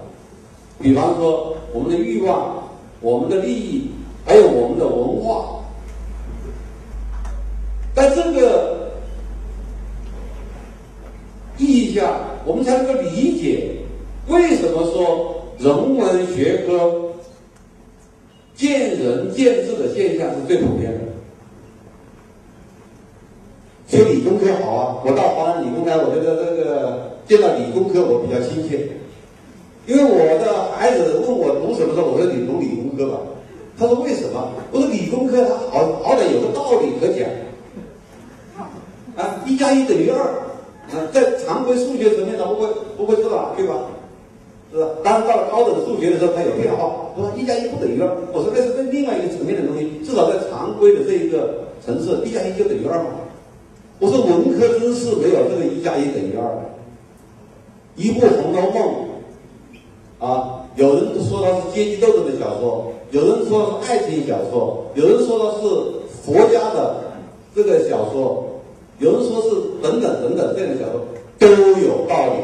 [0.81, 2.62] 比方说我们的欲望、
[3.01, 3.91] 我们的利益，
[4.27, 5.61] 还有我们的文化。
[7.95, 8.91] 在这个
[11.57, 13.77] 意义下，我们才能够理解
[14.29, 17.01] 为什么说人文学科。
[18.57, 21.01] 见仁见智的现象是最普遍的。
[23.89, 28.89] 学理工科好啊，我到华南理工科，我觉得这个见到理工科我比较亲切，
[29.87, 33.20] 因为我的孩子问我读什么时候，我说你读理工科吧。
[33.78, 34.51] 他说为什么？
[34.70, 37.28] 我说理工科它好好歹有个道理可讲。
[39.16, 40.18] 啊，一加一等于二，
[40.91, 42.66] 啊，在常规数学层面他不会
[42.97, 43.74] 不会错哪对吧？
[44.72, 44.89] 是吧？
[45.05, 46.91] 当到了高等数学的时候，它有变化。
[47.14, 50.01] 我说一加一不等于二，我说那是在另外一个层面的东西。
[50.05, 53.11] 至少在常规的这一个层次，一加一就等于二嘛。
[54.01, 56.43] 我说文科真是没有这个一加一等于二。
[57.95, 58.82] 一部《红楼梦》，
[60.25, 65.66] 啊，有人说它是阶级斗争的小说，有人说是爱情小说，有人说它是
[66.25, 66.97] 佛家的
[67.55, 68.49] 这个小说，
[68.99, 69.51] 有人说是
[69.83, 71.01] 等等等等这样的小说
[71.39, 71.47] 都
[71.81, 72.41] 有道理。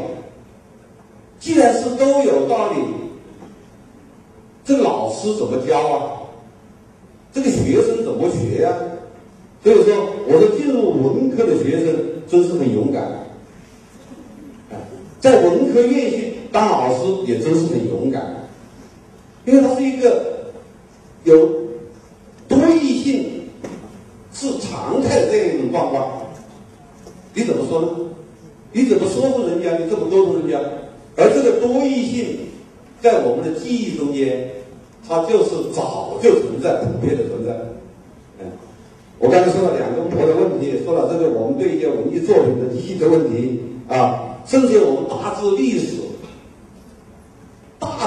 [1.40, 2.76] 既然是都有道理，
[4.62, 6.12] 这个老师怎么教啊？
[7.32, 8.74] 这个学生怎么学呀？
[9.62, 9.94] 所以说，
[10.26, 11.96] 我说进入文科的学生
[12.28, 13.26] 真是很勇敢，
[15.20, 18.48] 在文科院系当老师也真是很勇敢，
[19.44, 20.50] 因为他是一个
[21.24, 21.48] 有
[22.48, 23.48] 多异性
[24.32, 26.22] 是常态这样一种状况。
[27.32, 27.88] 你怎么说呢？
[28.72, 29.76] 你怎么说服人家？
[29.78, 30.58] 你怎么沟通人家？
[31.16, 32.38] 而这个多异性，
[33.00, 34.48] 在我们的记忆中间，
[35.06, 37.52] 它就是早就存在、普遍的存在。
[38.40, 38.46] 嗯，
[39.18, 45.99] 我刚才说了两公婆的问题，说了这个我们对一些文艺作品的记忆的问题啊，甚至我们大致历史、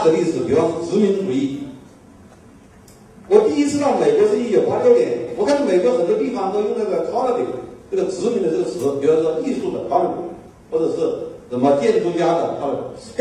[0.04, 1.60] 的历史，比方说殖民主义。
[3.30, 7.46] 我第一次到美国是一九八六年，我看美国很多地方都用那个 colony
[7.90, 10.12] 这个殖民的这个词，比方说艺术的 colony，
[10.70, 11.32] 或者是。
[11.52, 12.58] 什么建筑家的？
[12.60, 12.66] 他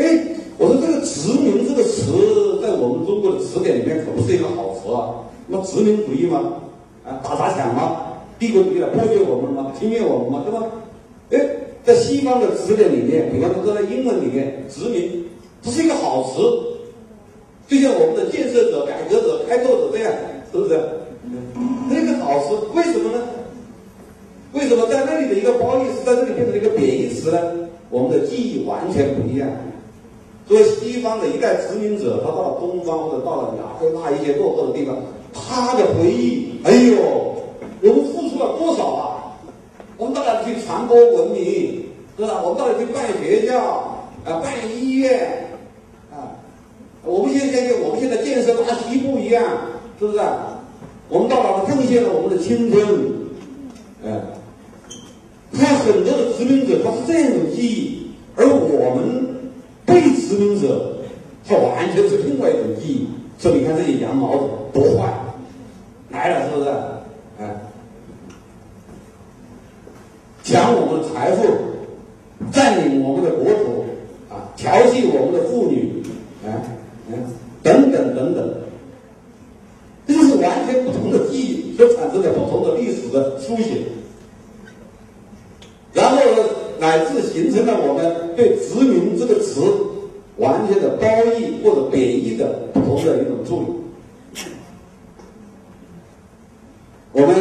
[0.01, 0.25] 哎，
[0.57, 5.21] 我说这个殖民这个词在我们中国的词典里面可不是一个好词啊！
[5.47, 6.53] 什么殖民主义吗？
[7.05, 8.07] 啊，打砸抢吗？
[8.39, 9.71] 帝国主义来剥削我们吗？
[9.77, 10.43] 侵略我们吗？
[10.49, 10.65] 对吧？
[11.29, 15.23] 哎，在西方的词典里面，比方说在英文里面，殖民
[15.61, 16.41] 不是一个好词，
[17.73, 20.13] 就像我们的建设者、改革者、开拓者这样，
[20.51, 20.79] 是不是？
[21.89, 23.23] 那个好词，为什么呢？
[24.53, 27.39] 为什么在那里的一个褒义词，在这里变成了一个贬义词呢？
[27.89, 29.49] 我们的记忆完全不一样。
[30.47, 34.95] 作为西方的一代殖民者，他到了东方或者到了亚非拉一些落后的地方，
[35.33, 37.01] 他的回忆，哎呦，
[37.81, 39.33] 我们付出了多少啊？
[39.97, 41.85] 我们到哪里去传播文明，
[42.17, 42.41] 是吧？
[42.43, 43.59] 我们到哪里去办学校
[44.25, 45.49] 啊，办医院？
[47.05, 49.43] 我们现在就我们现在建设大西部一样，
[49.99, 50.19] 是不是？
[51.09, 52.83] 我们到哪里奉献了我们的青春，
[54.05, 54.19] 哎，
[55.51, 59.51] 他很多的殖民者他是这样一种记忆，而我们
[59.85, 60.97] 被殖民者
[61.45, 63.07] 他完全是另外一种记忆。
[63.37, 64.37] 说你看这些羊毛
[64.71, 65.13] 多坏，
[66.09, 66.69] 来了是不是？
[67.39, 67.61] 哎，
[70.41, 71.43] 抢我们的财富，
[72.51, 73.85] 占领我们的国土，
[74.29, 76.01] 啊，调戏我们的妇女，
[76.45, 76.77] 哎，哎，
[77.61, 78.53] 等等等等，
[80.07, 83.81] 这就是完全不同的记忆所产生的不同的历史的书写，
[85.93, 86.43] 然后呢，
[86.79, 89.61] 乃至形成了我们对“殖民”这个词。
[90.37, 91.05] 完全的褒
[91.37, 93.67] 义或者贬义的不同的一种处理。
[97.11, 97.35] 我们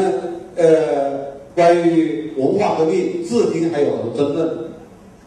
[0.57, 4.47] 呃，关于文化革命，至今还有很多争论，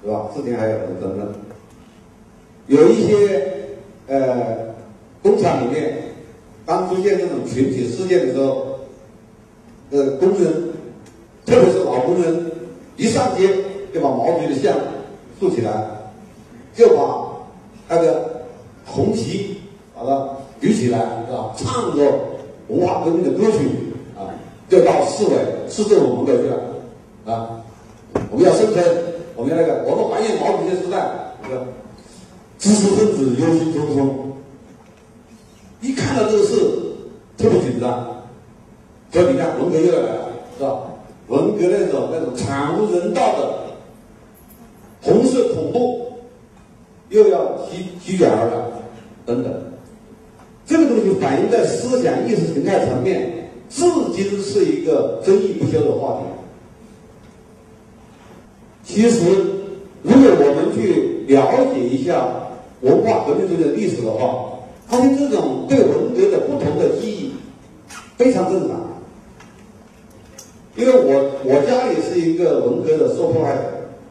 [0.04, 0.30] 是吧？
[0.36, 1.28] 至今还有很多争论。
[2.68, 3.55] 有一些
[4.08, 4.74] 呃
[5.22, 5.97] 工厂里面，
[6.66, 8.80] 当出现这种群体事件的时候，
[9.91, 10.53] 呃，工人，
[11.45, 12.51] 特别是老工人，
[12.97, 13.47] 一上街
[13.93, 14.78] 就把毛主席的像
[15.39, 15.72] 竖起来，
[16.74, 17.26] 就把。
[17.88, 18.41] 那个
[18.84, 19.58] 红旗
[19.93, 20.28] 把它
[20.60, 20.97] 举起来，
[21.28, 21.53] 是吧？
[21.56, 22.01] 唱着
[22.68, 23.60] 文化革命的歌曲
[24.18, 24.34] 啊，
[24.68, 25.36] 就到市委、
[25.70, 27.62] 市政府门口去了啊。
[28.32, 28.84] 我们要生存，
[29.36, 30.97] 我们要那个，我们怀念毛主席时代，
[31.47, 31.62] 是吧
[32.66, 34.09] 知识分子忧心忡忡，
[35.82, 36.55] 一看到这个事
[37.38, 38.24] 特别紧张。
[39.11, 40.80] 所以你看，文革又要来了，是吧？
[41.28, 43.68] 文革那种那种惨无人道的
[45.03, 46.11] 红色恐怖。
[47.09, 48.53] 又要席席卷而来，
[49.28, 49.53] 等等，
[50.66, 56.26] 这个东西反映在思想意识形态层面，至今是一个争议不休的话题。
[58.84, 59.24] 其实，
[60.01, 62.28] 如果我们去了解一下
[62.82, 67.34] 文化革命中的历史的话，发现这种对文革的不同的记忆
[68.17, 68.80] 非常正常。
[70.76, 73.61] 因为我我家里是一个文革的受迫害者，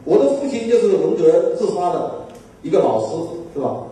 [0.03, 2.11] 我的父亲就是文革自杀的。
[2.63, 3.15] 一个老师
[3.53, 3.83] 是吧？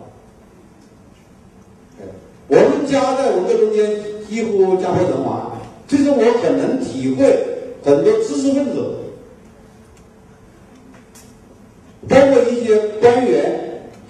[2.48, 3.88] 我们家在文革中间
[4.28, 5.52] 几乎家破人亡，
[5.86, 7.24] 其实我很能体会
[7.84, 8.96] 很多知识分子，
[12.08, 13.63] 包括一些官员，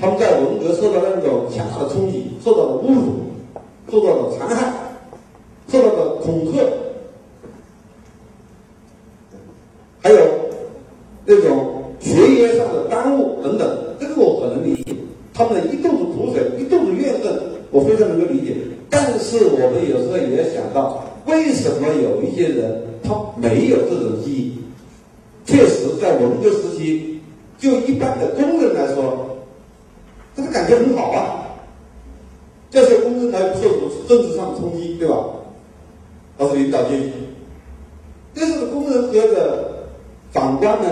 [0.04, 3.24] 他们在文革受到那种强大的冲击，受到了侮辱，
[3.90, 4.70] 受到了残害，
[5.72, 6.62] 受到了恐吓，
[10.02, 10.18] 还有
[11.24, 13.66] 那种学业上的耽误等等。
[13.98, 14.94] 这个我很能理解，
[15.32, 17.40] 他们一肚子苦水，一肚子怨恨，
[17.70, 18.56] 我非常能够理解。
[18.90, 24.58] 但是我们有时候也想到，为什么有一些人他没有这种记忆？
[25.46, 27.20] 确实，在文革时期，
[27.58, 29.33] 就一般的工人来说，
[30.54, 31.42] 感觉很好啊。
[32.70, 33.68] 这些工人还不受
[34.06, 35.16] 政治上的冲击，对吧？
[36.38, 37.12] 他是领导阶级，
[38.34, 39.86] 这是工人和的
[40.32, 40.90] 长官们、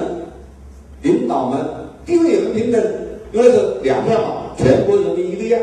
[1.03, 1.61] 领导们。
[2.05, 2.83] 地位也很平等，
[3.33, 5.61] 因为是粮票嘛，全国人民一个样，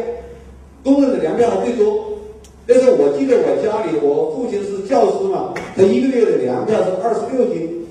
[0.84, 2.06] 工人的粮票还最多。
[2.66, 7.86] 但是我记得我家里，我父亲是教师嘛，他一个月的粮票是二十六斤，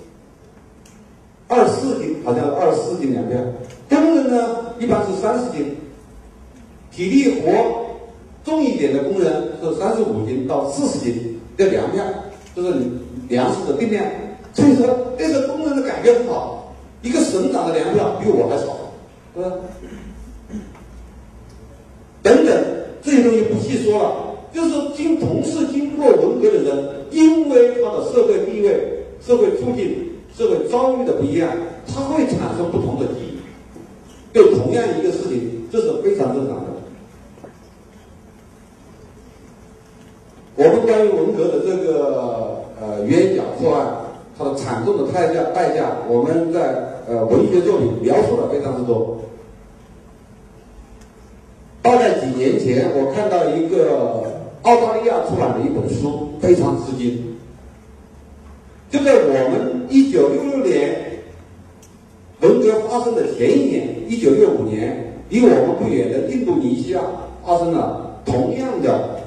[1.47, 3.39] 二十四斤，好像二十四斤粮票。
[3.89, 5.77] 工人呢，一般是三十斤，
[6.99, 7.87] 体力活
[8.45, 12.05] 重一点的工人是三十五斤到四十斤的粮票，
[12.57, 12.91] 就是你
[13.29, 14.05] 粮食的定量。
[14.53, 14.85] 所以说，
[15.17, 16.75] 那时候工人的感觉很好。
[17.01, 18.77] 一个省长的粮票比我还少，
[19.37, 19.57] 是吧？
[22.21, 22.65] 等等
[23.01, 24.13] 这些东西不细说了，
[24.53, 29.95] 就是经同事经过文革的人，因为他的社会地位、社会处境、
[30.37, 31.49] 社会遭遇的不一样，
[31.87, 33.39] 他会产生不同的记忆。
[34.33, 36.78] 对同样一个事情，这是非常正常的。
[40.59, 43.87] 我们关于文革的这个呃冤假错案。
[44.37, 46.61] 它的惨重的代价，代价，我们在
[47.09, 49.19] 呃文学作品描述的非常之多。
[51.83, 54.23] 大概几年前，我看到一个
[54.63, 57.37] 澳大利亚出版的一本书，非常吃惊。
[58.93, 61.19] 就在我们一九六六年
[62.41, 67.01] 文革发生的前一年，一九六五年，离我们不远的印度尼西亚
[67.45, 69.18] 发生了同样的。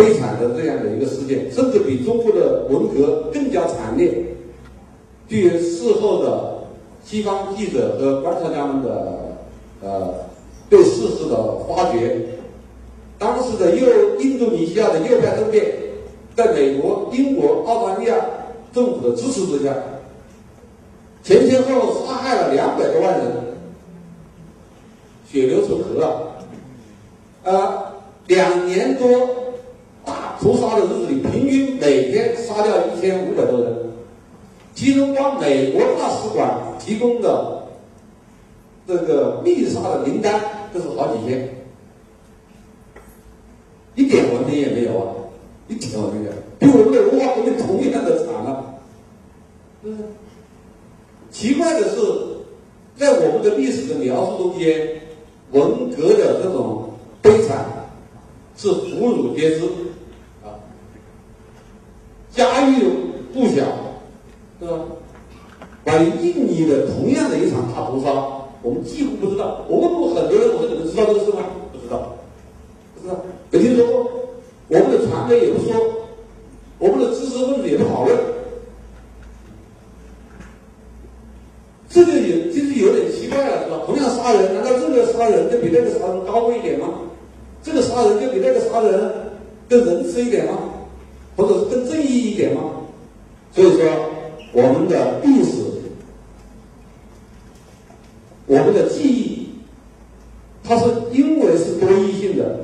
[0.00, 4.24] 悲惨的这样的一个事件，甚至比中国的文革更加惨烈。
[5.28, 6.64] 据事后的
[7.04, 9.36] 西方记者和观察家们的
[9.82, 10.14] 呃
[10.70, 12.18] 对事实的发掘，
[13.18, 15.66] 当时的右印度尼西亚的右派政变，
[16.34, 18.16] 在美国、英国、澳大利亚
[18.72, 19.76] 政府的支持之下，
[21.22, 23.26] 前前后后杀害了两百多万人，
[25.30, 26.10] 血流成河啊！
[27.44, 27.82] 呃，
[28.28, 29.39] 两年多。
[30.40, 33.90] 屠杀的日子里，平均每天杀掉一千五百多人，
[34.74, 37.68] 其中光美国大使馆提供的
[38.86, 40.40] 这个密杀的名单
[40.72, 41.46] 就是好几千，
[43.94, 45.12] 一点文明也没有啊，
[45.68, 48.64] 一点文明没有，比我们的文化革命同样的惨啊，
[49.82, 49.98] 嗯？
[51.30, 52.00] 奇怪的是，
[52.96, 54.88] 在我们的历史的描述中间，
[55.52, 57.66] 文革的这种悲惨
[58.56, 59.60] 是妇孺皆知，
[62.40, 62.82] 家喻
[63.34, 63.66] 户晓，
[64.58, 64.80] 是吧？
[65.84, 68.10] 关于印尼的同样的一场大屠杀，
[68.62, 69.62] 我们几乎不知道。
[69.68, 71.44] 我问过很多人，我说你们知道这个事吗？
[71.70, 72.16] 不知道，
[72.94, 74.10] 不知道，没听说过。
[74.68, 75.76] 我们的传媒也不说，
[76.78, 78.16] 我们的知识分子也不讨论。
[81.90, 83.82] 这个有就是有点奇怪了，是吧？
[83.84, 86.88] 同样杀人，难道这个杀人就比那个杀人高贵一点吗？
[87.62, 89.12] 这个杀人就比那个杀人
[89.68, 90.69] 更仁慈一点吗？
[91.40, 92.60] 或者是更正义一点吗？
[93.50, 93.88] 所以说，
[94.52, 95.64] 我们的历史，
[98.46, 99.48] 我们的记忆，
[100.62, 102.60] 它是因为是多义性的，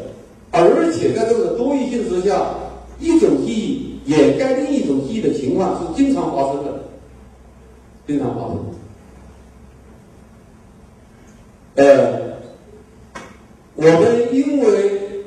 [0.51, 2.55] 而且在这个多义性之下，
[3.01, 6.85] 一种记忆掩盖另一种记忆的情况是经常发生的，
[8.07, 8.59] 经常发生。
[11.77, 12.39] 呃，
[13.75, 15.25] 我们因为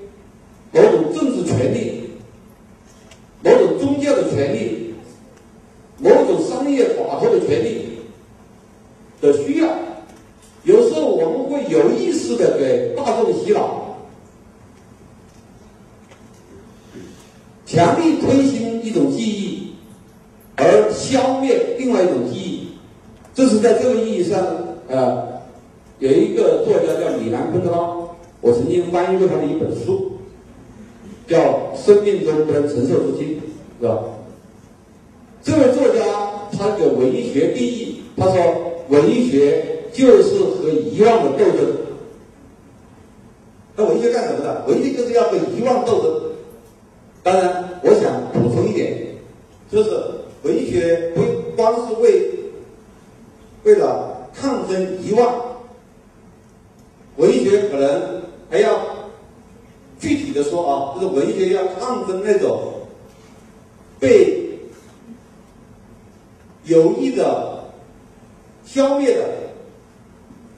[0.72, 1.99] 某种政治权利、
[3.42, 4.94] 某种宗教的权利、
[5.98, 8.00] 某种商业法托的权利
[9.22, 9.70] 的需要，
[10.64, 13.98] 有时候我们会有意识的给大众洗脑，
[17.66, 19.74] 强力推行一种记忆，
[20.56, 22.68] 而消灭另外一种记忆，
[23.34, 24.46] 这是在这个意义上
[24.88, 25.30] 呃。
[26.00, 27.78] 有一个作家叫米兰昆德拉，
[28.40, 30.14] 我曾经翻译过他的一本书，
[31.30, 31.38] 叫
[31.86, 33.27] 《生命中不能承受之轻》，
[33.80, 33.99] 是吧？
[35.43, 36.03] 这位作家
[36.51, 39.63] 他的文学定义，他说文学
[39.93, 41.77] 就是和遗忘的斗争。
[43.75, 44.65] 那文学干什么的？
[44.67, 46.21] 文学就是要和遗忘斗争。
[47.23, 49.15] 当然，我想补充一点，
[49.71, 49.91] 就是
[50.41, 51.21] 文学不
[51.55, 52.30] 光是为
[53.63, 55.45] 为了抗争遗忘。
[57.17, 58.80] 文学可能还要
[60.00, 62.74] 具体的说啊，就是文学要抗争那种
[64.00, 64.60] 被
[66.64, 67.66] 有意的
[68.64, 69.26] 消灭的，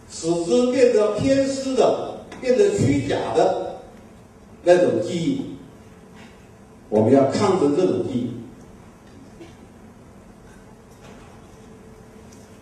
[0.09, 3.81] 使之变得偏私的、变得虚假的
[4.63, 5.45] 那种记忆。
[6.89, 8.33] 我们要抗争这种记忆，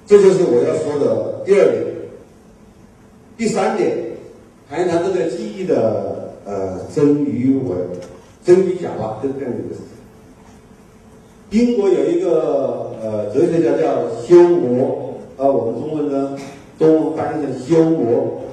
[0.05, 1.85] 这就是我要说的第二点。
[3.35, 3.97] 第三点，
[4.69, 7.75] 谈一谈这个记忆的呃真与伪、
[8.43, 9.87] 真与假吧，就是这样一个事情。
[11.51, 16.37] 英国有一个呃哲学家叫休谟，啊，我们中文呢
[16.77, 18.43] 都翻译成休谟，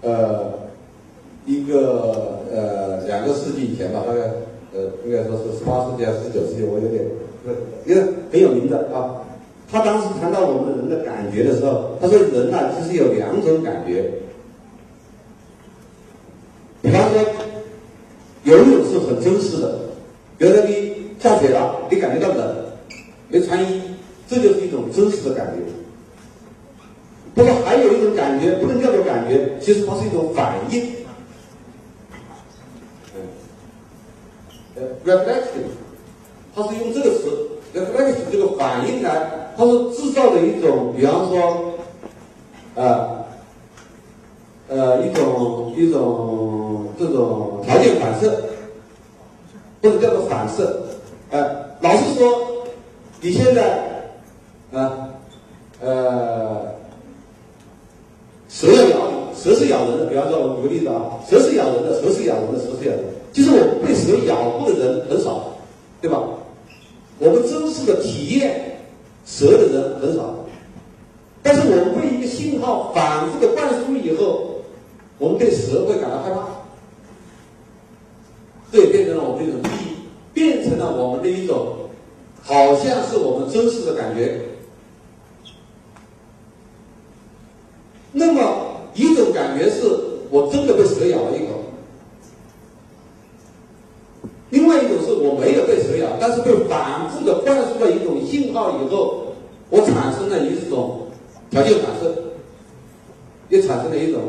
[0.00, 0.52] 呃，
[1.44, 4.20] 一个呃两个世纪以前吧，大概
[4.74, 7.04] 呃应该说是十八世纪还是十九世纪，我有点，
[7.84, 9.20] 一个很有名的啊。
[9.70, 14.21] 他当时谈到我们人的感觉的时候，他说人呐，其实有两种感觉。
[16.82, 17.24] 比方说，
[18.42, 19.78] 游泳是很真实的，
[20.36, 22.56] 比如说你下雪了，你感觉到冷，
[23.28, 23.80] 没穿衣，
[24.28, 25.62] 这就是一种真实的感觉。
[27.34, 30.92] 不过还有一种感觉，不能叫做感觉，其实它是一种反应。
[34.74, 35.62] 呃，reflection，
[36.54, 39.54] 它是用这个词，reflection 这个反应来。
[39.56, 41.74] 它是制造的一种，比方说，
[42.74, 43.21] 呃，
[44.74, 48.42] 呃，一种一种这种条件反射，
[49.82, 50.82] 或者叫做反射。
[51.30, 51.44] 呃，
[51.80, 52.66] 老实说，
[53.20, 54.10] 你现在，
[54.72, 55.10] 啊，
[55.80, 56.62] 呃，
[58.48, 60.06] 蛇咬你，蛇是咬人的。
[60.06, 63.04] 比方说，我举个例子啊，蛇是咬人的，蛇是咬人的，蛇是咬人。
[63.32, 65.44] 其实我被蛇咬过的人很少，
[66.00, 66.22] 对吧？
[67.18, 68.68] 我们真实的体验。
[69.24, 70.34] 蛇的人很少，
[71.44, 74.51] 但是我们被一个信号反复的灌输以后，
[75.18, 76.46] 我们对蛇会感到害怕，
[78.72, 81.90] 这也变成了我们的一种记忆，变成了我们的一种，
[82.42, 84.40] 好像是我们真实的感觉。
[88.12, 88.42] 那么
[88.94, 89.82] 一种感觉是
[90.30, 91.62] 我真的被蛇咬了一口。
[94.50, 99.28] 另外一种是我没有被蛇咬，但是被反复的灌输了一种信号以后，
[99.70, 101.06] 我产生了一种
[101.48, 102.14] 条件反射，
[103.48, 104.20] 也产生了一种，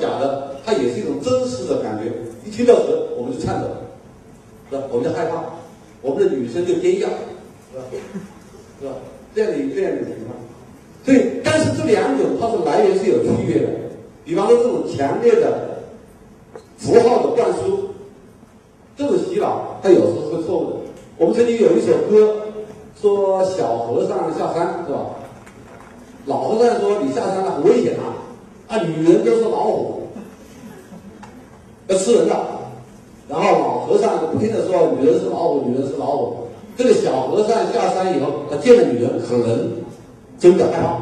[0.00, 1.46] 假的，它也是一种真。
[1.46, 2.10] 实的感觉。
[2.44, 3.68] 一听到词，我们就颤抖，
[4.70, 4.82] 是吧？
[4.90, 5.44] 我们就害怕，
[6.00, 7.84] 我们的女生就尖叫，是吧？
[8.80, 8.92] 是吧？
[9.34, 10.34] 这样的这样的情况。
[11.04, 13.68] 所以，但是这两种它的来源是有区别的。
[14.24, 15.82] 比方说，这种强烈的
[16.78, 17.90] 符号的灌输，
[18.96, 20.76] 这种洗脑，它有时候是错误的。
[21.18, 22.36] 我们曾经有一首歌
[23.00, 25.06] 说“小和尚下山”，是吧？
[26.26, 28.16] 老和尚说：“你下山了很危险啊！
[28.70, 30.02] 啊，女人都是老虎，
[31.88, 32.36] 要吃人的。”
[33.28, 36.36] 然后老和尚不停的说：“女人是老虎，女人是老虎。”
[36.76, 39.72] 这个小和尚下山以后，他见了女人，可能
[40.38, 40.98] 真的害怕。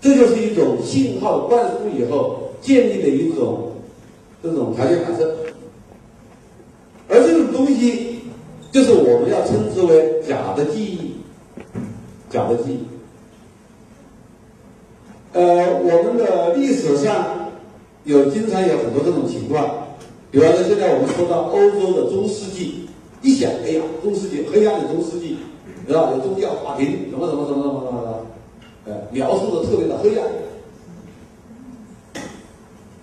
[0.00, 3.72] 这就是一种信号灌输以后建立的一种
[4.42, 5.36] 这种条件反射，
[7.08, 8.20] 而这种东西
[8.70, 11.16] 就是我们要称之为假的记忆，
[12.30, 12.95] 假的记忆。
[15.36, 17.52] 呃，我们的历史上
[18.04, 19.86] 有经常有很多这种情况，
[20.30, 22.88] 比方说现在我们说到欧洲的中世纪，
[23.20, 25.36] 一想，哎呀，中世纪黑暗的中世纪，
[25.86, 28.26] 知道有宗教法庭，什么什么什么什么什么，
[28.86, 30.26] 呃，描述的特别的黑暗。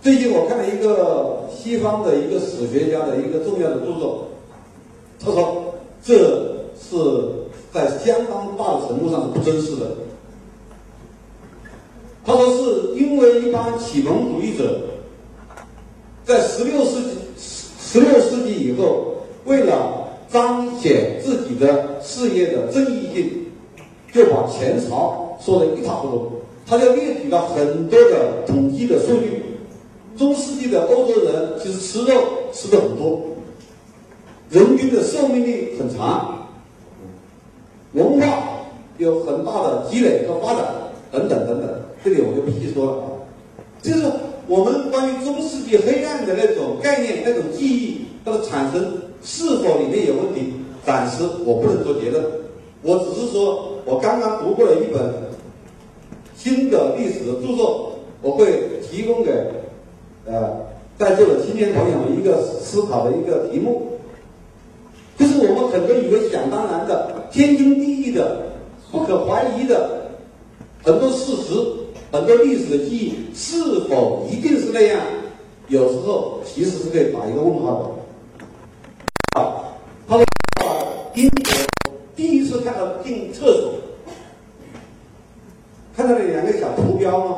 [0.02, 4.26] 最近我看了一个西方的一个史学家的一个重要的著作，
[5.24, 7.30] 他说这是
[7.72, 9.86] 在相当大的程度上是不真实的。
[12.26, 14.80] 他说是因为一般启蒙主义者，
[16.24, 23.47] 在十六世纪十六世纪以后，为了彰显自己的事业的正义性，
[24.13, 26.32] 就把前朝说的一塌糊涂。
[26.65, 29.43] 他就列举了很多的统计的数据。
[30.17, 33.19] 中世纪的欧洲人其实吃肉吃的很多，
[34.49, 36.47] 人均的寿命力很长，
[37.91, 38.26] 文化
[38.97, 40.65] 有很大的积累和发展
[41.11, 43.04] 等等等等，这里我就不细说了。
[43.82, 44.12] 就是
[44.47, 50.54] 我们关于中世纪黑暗的那种概念、那种记忆，它的产生是否里面有问题，
[50.86, 52.24] 暂时我不能做结论。
[52.82, 55.14] 我只是说我刚刚读过了一本
[56.36, 59.32] 新的历史的著作，我会提供给。
[60.26, 60.58] 呃，
[60.97, 63.89] 在座的青年朋友们，一个思考的一个题目，
[65.18, 68.38] 就是我们很多以为想当然的、天经地义的、
[68.89, 70.08] 不可怀疑的
[70.82, 71.54] 很多事实、
[72.14, 73.57] 很多历史的记忆，是
[73.89, 75.01] 否一定是那样？
[75.68, 77.95] 有时候其实是可以打一个问号
[79.34, 79.41] 的。
[79.41, 79.74] 啊，
[80.07, 80.24] 他说，
[81.16, 81.43] 英国
[82.16, 83.74] 第一次看到进厕所，
[85.97, 87.38] 看到了两个小图标吗？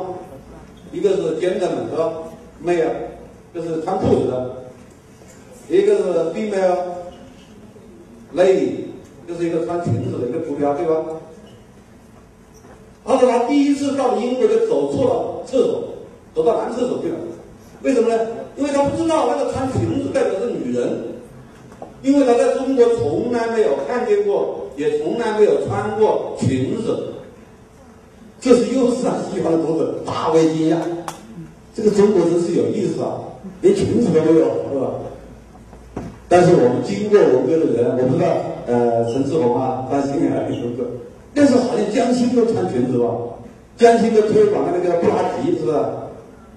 [0.92, 2.12] 一个是尖着的是吧？
[2.60, 2.90] 没有，
[3.54, 4.66] 就是穿裤子的，
[5.70, 6.02] 一个是
[6.34, 6.76] female
[8.34, 8.72] lady，
[9.26, 11.02] 就是一个穿裙子的一个图标，对吧？
[13.06, 15.84] 他说他第一次到英国就走错了厕所，
[16.34, 17.14] 走到男厕所去了，
[17.82, 18.20] 为什么呢？
[18.56, 20.98] 因为他不知道那个穿裙子代表是女人，
[22.02, 27.12] 因为他在中国从来没有看见过，也从来没有穿过裙子，
[28.40, 30.78] 这是又是让西方的读者大为惊讶。
[31.74, 33.20] 这个中国真是有意思啊，
[33.60, 34.90] 连裙子都没有，是吧？
[36.28, 38.28] 但是我们经过文革的人，我不知道，
[38.66, 40.88] 呃，陈志宏啊、张新啊，是不是？
[41.38, 43.06] 那时候好像江青都穿裙子吧？
[43.76, 46.08] 江青都推广的那个布拉吉，是吧？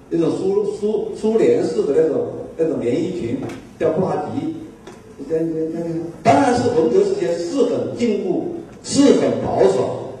[0.08, 3.36] 那种苏苏苏联式的那种那种连衣裙，
[3.78, 4.54] 叫布拉吉。
[5.28, 5.78] 这这这
[6.22, 10.14] 当然是文革时间是很进步，是很保守，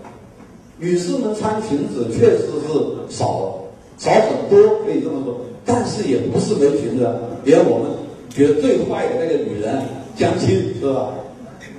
[0.78, 3.56] 女士们穿裙子确实是少。
[3.96, 7.10] 少很多，可以这么说，但是也不是没裙子。
[7.44, 7.90] 连我们
[8.28, 9.74] 觉得最坏的那个女人
[10.14, 10.48] 江青，
[10.78, 11.14] 是吧？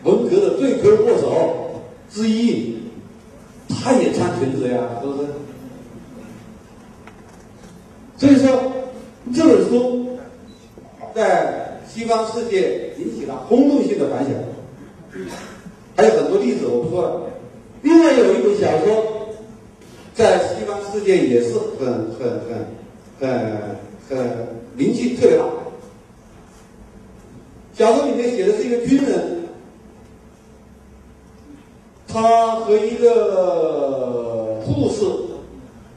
[0.03, 1.29] 文革的罪魁祸首
[2.11, 2.77] 之一，
[3.69, 5.27] 她也穿裙子呀，是不是？
[8.17, 8.71] 所以说，
[9.33, 10.17] 这本书
[11.15, 14.33] 在西方世界引起了轰动性的反响，
[15.95, 17.29] 还有很多例子我不说了。
[17.81, 19.17] 另外有一本小说。
[20.13, 21.87] 在西方世界也是很
[22.19, 22.67] 很很
[23.17, 23.29] 很
[24.09, 25.45] 很名气特别大。
[27.73, 29.40] 小说里面写的是一个军人，
[32.11, 35.05] 他和一个护士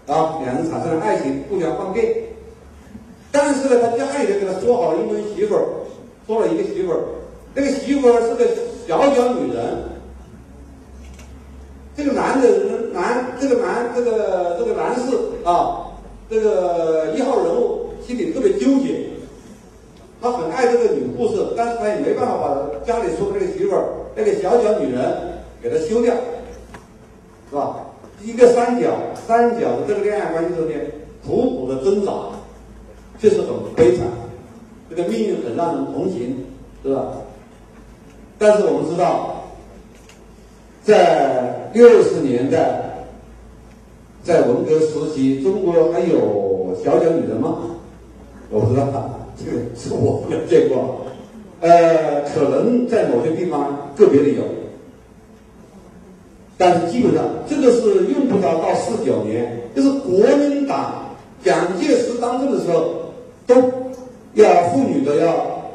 [0.07, 2.15] 啊，两人产生了爱情，互相方便。
[3.33, 5.65] 但是呢，他家里人给他说好了一门媳妇儿，
[6.27, 7.01] 说了一个媳妇儿，
[7.53, 8.47] 那个媳妇儿是个
[8.87, 9.65] 小小女人。
[11.97, 12.49] 这个男的
[12.93, 15.87] 男，这个男这个这个男士啊，
[16.31, 19.11] 这个一号人物心里特别纠结，
[20.21, 23.85] 他很爱这个女护士，但是他也没办法把家里说的那个媳妇儿
[24.15, 25.34] 那个小小女人
[25.65, 26.15] 给它修掉，
[27.49, 27.87] 是吧？
[28.23, 30.93] 一个三角三角的这个恋爱关系中间
[31.27, 32.13] 苦苦的挣扎，
[33.19, 34.07] 确实很悲惨，
[34.91, 36.45] 这个命运很让人同情，
[36.83, 37.13] 是吧？
[38.37, 39.45] 但是我们知道，
[40.83, 43.07] 在六十年代，
[44.23, 47.71] 在文革时期，中国还有小脚女人吗？
[48.51, 51.07] 我不知道，这个是 我没有见过。
[51.63, 54.43] 呃，可能在某些地方个别的有，
[56.57, 63.13] 但是基本上这个是用不着到四九年，就是国民党蒋介石当政的时候，
[63.47, 63.55] 都
[64.35, 65.35] 要妇女都要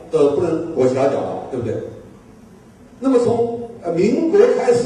[0.10, 1.76] 都不能裹小脚了，对不对？
[3.00, 4.86] 那么从呃民国开始，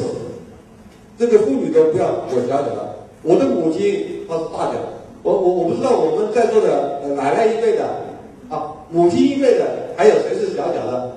[1.17, 2.95] 这个妇女都不要裹小脚了。
[3.21, 4.73] 我的母亲她是大脚，
[5.21, 7.85] 我我我不知道我们在座的奶奶一辈的
[8.49, 9.65] 啊，母亲一辈的
[9.95, 11.11] 还有谁是小脚的？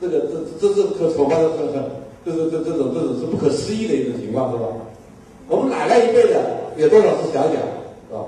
[0.00, 0.18] 这个
[0.58, 1.80] 这这是可丑化的，很很，
[2.24, 4.64] 这是这这种这种是不可思议的一种情况，是吧？
[5.48, 6.40] 我们奶奶一辈的
[6.76, 7.54] 有多少是小脚，
[8.08, 8.24] 是吧？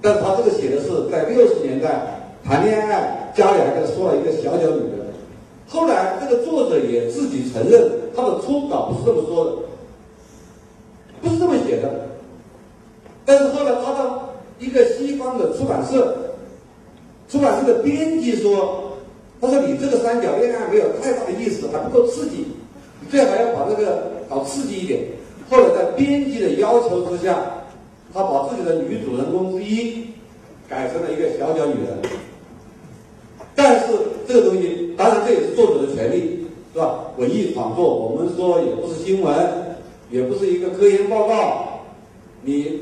[0.00, 5.04] 但他这个写的是在六十年代谈恋爱，家里还给说了一个小脚女人。
[5.66, 9.52] 后来这个作者也自己承认，他的初稿不是这么说的，
[11.22, 12.08] 不是这么写的。
[13.24, 14.28] 但是后来他到
[14.58, 16.16] 一个西方的出版社，
[17.28, 18.92] 出版社的编辑说
[19.40, 22.46] ：“他说你这个三角恋爱没有太大的意思，还不够刺激，
[23.10, 25.00] 最好要把这个搞刺激一点。”
[25.50, 27.36] 后来在编辑的要求之下，
[28.12, 30.06] 他把自己的女主人公之一
[30.68, 31.98] 改成了一个小脚女人。
[33.54, 33.86] 但是
[34.26, 37.04] 这个东西，当然这也是作者的权利，是吧？
[37.18, 39.34] 文艺创作，我们说也不是新闻，
[40.10, 41.80] 也不是一个科研报告，
[42.42, 42.80] 你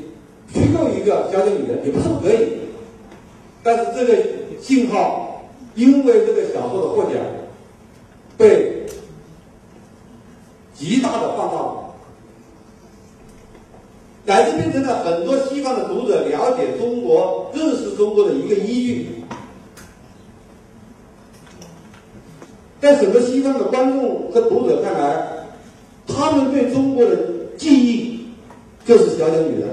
[0.51, 2.47] 虚构一个小脚女人也不是不可以。
[3.61, 4.17] 但是这个
[4.59, 5.43] 信号，
[5.75, 7.13] 因为这个小说的获奖，
[8.37, 8.82] 被
[10.73, 11.93] 极大的放大了，
[14.25, 19.23] 乃至变成了很多西方的读者了解中国、认识中国的一个依据。
[22.81, 25.27] 在整个西方的观众和读者看来，
[26.05, 27.17] 他们对中国的
[27.57, 28.27] 记忆
[28.85, 29.69] 就是小小女人，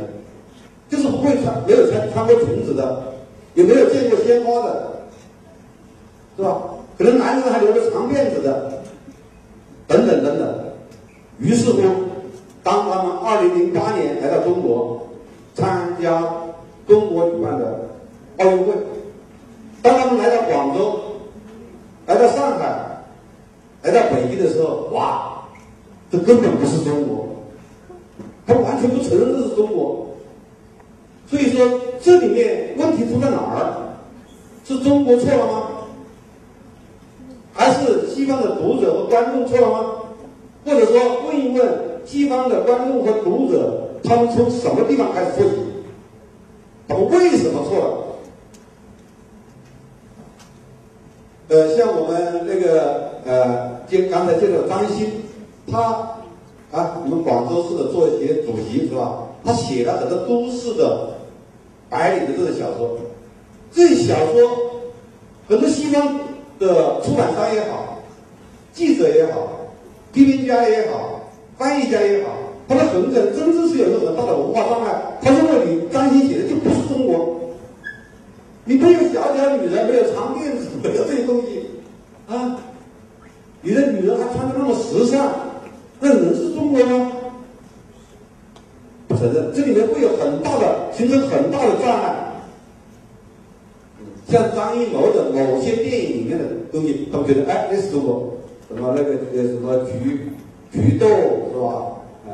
[0.89, 3.15] 就是不会穿、没有穿穿过裙子的，
[3.55, 4.93] 也没有见过鲜花的，
[6.37, 6.63] 是吧？
[6.97, 8.83] 可能男人还留着长辫子的，
[9.89, 10.60] 等等等等。
[11.41, 11.81] 于是乎，
[12.63, 15.09] 当他们二零零八年来到中国
[15.55, 16.23] 参加
[16.87, 17.89] 中国举办的
[18.39, 18.73] 奥运会，
[19.83, 21.01] 当他们来到广州，
[22.07, 22.87] 来到上海。
[23.83, 25.41] 来到北京的时候，哇，
[26.13, 27.27] 这根本不是中国，
[28.47, 30.07] 他完全不承认这是中国。
[31.27, 31.67] 所以说，
[31.99, 33.97] 这里面问题出在哪儿？
[34.67, 35.63] 是中国错了吗？
[37.55, 39.95] 还是西方的读者和观众错了吗？
[40.65, 45.57] 或者说，问一问西方的观众和读者，他们从什么地方开始错起？
[46.89, 47.97] 他们为什么错了？
[51.49, 55.11] 呃，像我们那个呃，介刚才介绍张欣，
[55.71, 55.81] 他
[56.73, 59.27] 啊，我们广州市的作协主席是吧？
[59.45, 61.15] 他写了很多都市的
[61.89, 62.99] 白领的这个小说，
[63.73, 64.51] 这小说
[65.49, 66.21] 很多西方
[66.59, 67.99] 的出版商也好，
[68.73, 69.49] 记者也好，
[70.13, 71.21] 批评家也好，
[71.57, 72.31] 翻译家也好，
[72.69, 75.19] 他们很可能真正是有一个很大的文化障碍。
[75.23, 77.39] 他认为你张欣写的就不是中国。
[78.65, 81.67] 你没有小脚女人，没有长辫子，没有这些东西，
[82.29, 82.59] 啊，
[83.63, 85.29] 你的女人还穿的那么时尚，
[85.99, 87.13] 那能是中国吗？
[89.09, 92.15] 不承认，这里面会有很大的形成很大的障碍。
[94.29, 98.37] 像张艺谋的某些电影里面的东西，他们觉得哎，那是中国，
[98.71, 100.31] 什么那个呃什么菊
[100.73, 101.99] 菊豆是吧？
[102.27, 102.33] 哎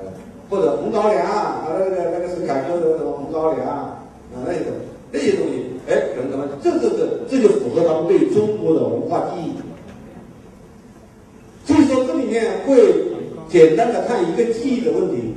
[0.00, 0.02] 哎，
[0.48, 4.02] 或者红高粱啊，那个那个是改革的什么红高粱啊
[4.44, 4.72] 那种。
[5.12, 6.46] 那些东西，哎，可能什么？
[6.62, 9.54] 这这这这就符合他们对中国的文化记忆。
[11.66, 13.10] 所以说，这里面会
[13.48, 15.34] 简单的看一个记忆的问题，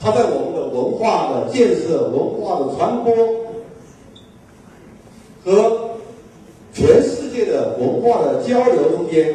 [0.00, 3.14] 它在我们的文化的建设、文化的传播
[5.44, 5.90] 和
[6.72, 9.34] 全世的文化的交流中间，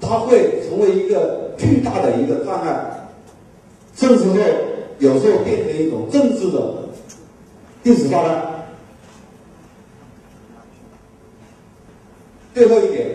[0.00, 3.08] 它会成为一个巨大的一个障碍，
[3.94, 4.34] 甚至说
[4.98, 6.74] 有时候变成一种政治的。
[7.80, 8.64] 定时炸弹。
[12.52, 13.06] 最后一点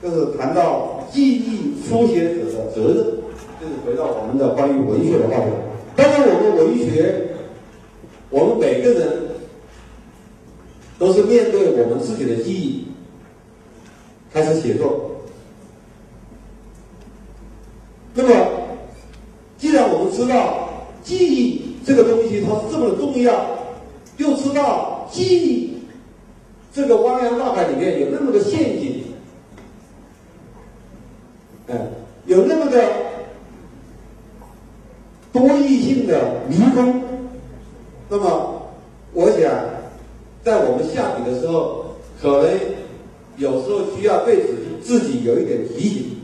[0.00, 3.04] 就是谈到记忆书写者的责任，
[3.60, 5.50] 就是回到我们的关于文学的话题。
[5.96, 7.30] 当然，我们文学，
[8.30, 9.08] 我们每个人
[10.98, 12.85] 都是面对我们自己的记忆
[14.36, 15.12] 开始写作。
[18.12, 18.34] 那么，
[19.56, 20.68] 既然我们知道
[21.02, 23.32] 记忆这个东西它是这么的重要，
[24.18, 25.78] 又知道记忆
[26.70, 29.04] 这个汪洋大海里面有那么多陷阱，
[31.68, 31.74] 哎，
[32.26, 32.78] 有那么多
[35.32, 37.02] 多异性的迷宫。
[38.10, 38.70] 那么，
[39.14, 39.50] 我想
[40.44, 41.86] 在我们下笔的时候，
[42.20, 42.58] 可能
[43.36, 46.16] 有时候需要对自己自己有一点提醒。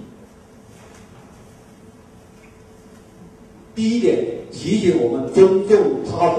[3.75, 6.37] 第一点，提醒我们尊重他人，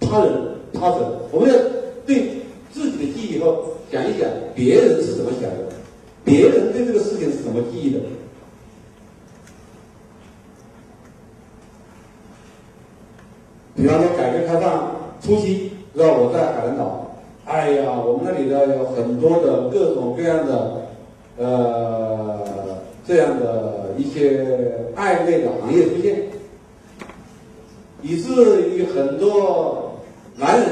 [0.00, 0.98] 他人，他人，
[1.30, 1.56] 我们要
[2.06, 5.72] 对自己的记忆后想一想，别人是怎么想的，
[6.24, 8.00] 别人对这个事情是怎么记忆的。
[13.74, 16.08] 比方说，改革开放初期，让？
[16.08, 17.01] 我在海南岛，
[17.52, 20.86] 哎呀，我们那里的有很多的各种各样的，
[21.36, 22.40] 呃，
[23.06, 26.28] 这样的一些暧昧的行业出现，
[28.00, 30.00] 以至于很多
[30.36, 30.66] 男人，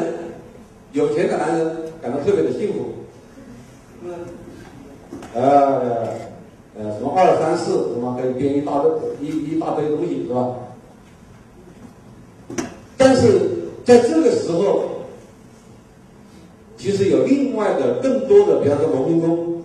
[0.93, 2.87] 有钱的男人感到特别的幸福，
[4.03, 4.15] 嗯，
[5.35, 6.09] 呃，
[6.79, 10.55] 呃，什么二三四，什么可以编一大堆一一大堆东西，是吧？
[12.97, 14.85] 但是在这个时候，
[16.81, 19.63] 其实有另外的更多的，比方说农民工，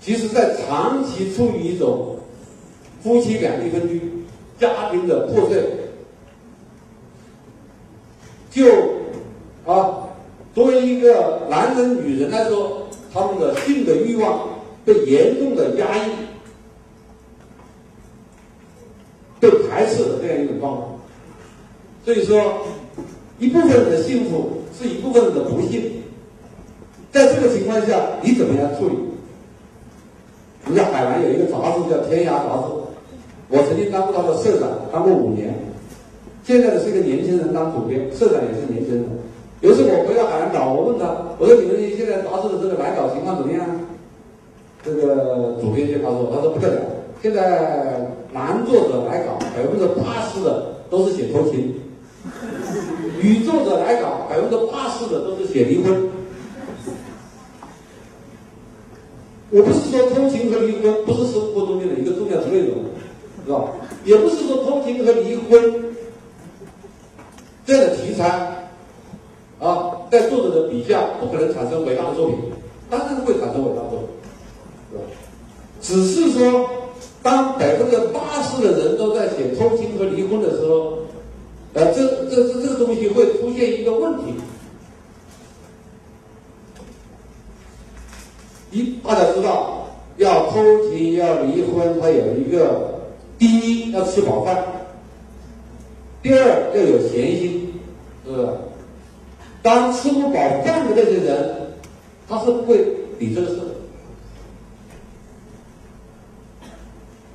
[0.00, 2.16] 其实在长期处于一种
[3.02, 4.00] 夫妻两地分居、
[4.56, 5.64] 家庭的破碎，
[8.52, 8.64] 就
[9.66, 10.06] 啊，
[10.54, 14.48] 作为一个男人、女人来说，他们的性的欲望
[14.84, 16.10] 被严重的压抑、
[19.40, 21.00] 被排斥的这样一种状况。
[22.04, 22.64] 所以说，
[23.40, 26.00] 一部分人的幸福是一部分人的不幸。
[27.12, 28.94] 在这个情况下，你怎么样处理？
[30.66, 32.72] 我在海南有一个杂志叫《天涯》杂志，
[33.48, 35.52] 我曾经当过他的社长，当过五年。
[36.44, 39.04] 现在的是一个年轻人当主编，社长也是年轻人。
[39.60, 41.04] 有一次我回到海南岛，我问他，
[41.38, 43.66] 我说：“你们现在杂志的这个来稿情况怎么样？”
[44.82, 46.80] 这个主编就告诉我，他说：“不得了，
[47.20, 51.74] 现在男作者来稿百分之八十的都是写偷情。”
[53.22, 56.08] 女作者来讲，百分之八十的都是写离婚。
[59.50, 62.76] 我不是说偷情和离婚不是生活中间的一个重要的内容，
[63.44, 63.64] 是吧？
[64.04, 65.94] 也不是说偷情和离婚
[67.66, 68.24] 这样的题材
[69.58, 72.36] 啊，在作者的笔下不可能产生伟大的作品，
[72.88, 74.08] 当然会产生伟大作品，
[74.92, 75.02] 是吧？
[75.82, 76.70] 只是说，
[77.22, 80.96] 当百分之八十的人都在写偷情和离婚的时候。
[81.72, 84.34] 呃，这这这这个东西会出现一个问题。
[88.72, 93.02] 一大家知道，要偷情要离婚，它有一个：
[93.38, 94.64] 第一要吃饱饭，
[96.22, 97.74] 第二要有闲心，
[98.24, 98.48] 是不是？
[99.62, 101.72] 当吃不饱饭的那些人，
[102.28, 102.78] 他是不会
[103.20, 103.62] 理这个事的。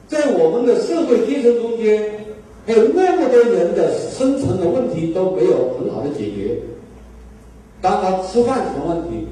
[0.10, 2.25] 在我们的社会阶层中间。
[2.66, 6.58] 还有那么多人的生存的问题都没有很好的解决，
[7.80, 9.28] 当他吃饭成问题，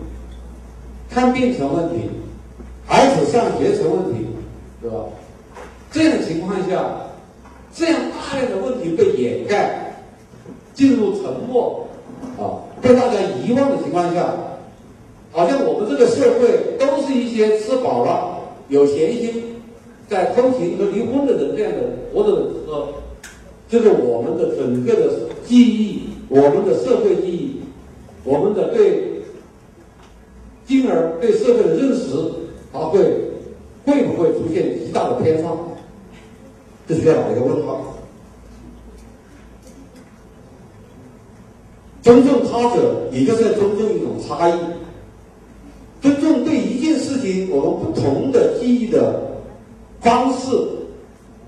[1.10, 2.10] 看病成问题，
[2.86, 4.28] 孩子上学成问题，
[4.80, 4.98] 对吧？
[5.92, 6.86] 这样的情况下，
[7.74, 9.96] 这样大量的问题被掩盖，
[10.76, 11.88] 进入沉默，
[12.38, 14.32] 啊，被大家遗忘的情况下，
[15.32, 19.56] 好像我们这个社会都是一些吃饱了、有闲心，
[20.08, 21.80] 在偷情和离婚的人这样的
[22.14, 22.90] 活着的时候。
[23.74, 25.10] 这个我们的整个的
[25.48, 27.60] 记忆，我们的社会记忆，
[28.24, 29.24] 我们的对，
[30.64, 32.14] 进而对社会的认识，
[32.72, 33.00] 它会
[33.84, 35.50] 会不会出现极大的偏差？
[36.88, 37.96] 这是要打一个问号。
[42.04, 44.54] 尊重他者，也就是在尊重一种差异，
[46.00, 49.20] 尊重对一件事情我们不同的记忆的
[50.00, 50.52] 方式、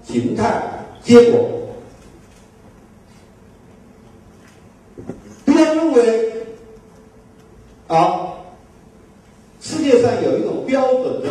[0.03, 1.51] 形态、结果。
[5.45, 6.33] 不要认为
[7.87, 8.33] 啊，
[9.61, 11.29] 世界上有一种标准的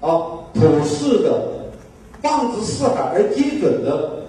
[0.00, 0.10] 啊
[0.52, 1.70] 普世的
[2.20, 4.24] 放之四海而皆准的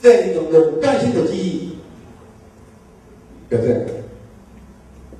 [0.00, 1.76] 这样一种垄断性的记忆，
[3.50, 3.86] 对不对？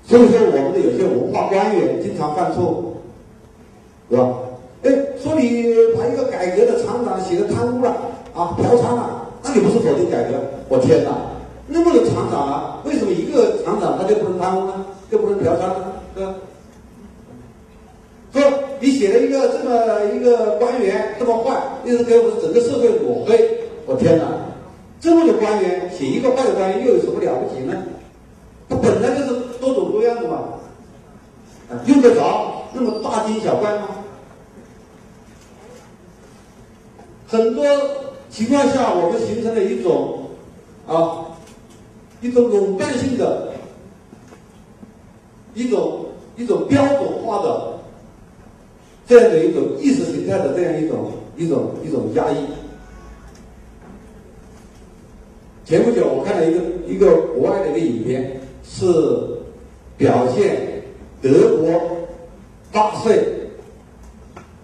[0.02, 2.94] 所以说，我们的有些文化官员经常犯错，
[4.10, 4.38] 是吧？
[4.82, 4.90] 哎，
[5.22, 7.90] 说你把一个改革的厂长写的贪污了
[8.34, 10.34] 啊，嫖娼了，那你不是否定改革？
[10.68, 11.10] 我天哪！
[11.72, 14.84] 那么多厂长啊，为什么一个厂长他就不能贪污呢？
[15.10, 15.94] 就不能嫖娼呢？
[16.16, 16.34] 是吧？
[18.32, 18.42] 说
[18.80, 24.24] 你写了一个这么一个官员这么坏，又是给我们整个社会抹黑，我天哪！
[25.00, 27.74] 这么多官员写一个坏的官员又有什么了不起呢？
[28.68, 30.38] 他本来就是多种多样的嘛，
[31.86, 33.88] 用得着那么大惊小怪吗？
[37.26, 37.64] 很多
[38.28, 40.26] 情况下，我们形成了一种
[40.86, 41.29] 啊，
[42.20, 43.52] 一种垄断性的、
[45.54, 46.06] 一种
[46.36, 47.78] 一种标准化的
[49.06, 52.36] 这样的一种意识形态的这样一种一种一种压抑。
[55.64, 58.84] 前不久，我看了一个一个国外的一个影片，是
[59.96, 60.82] 表现
[61.22, 61.70] 德国
[62.72, 63.22] 纳粹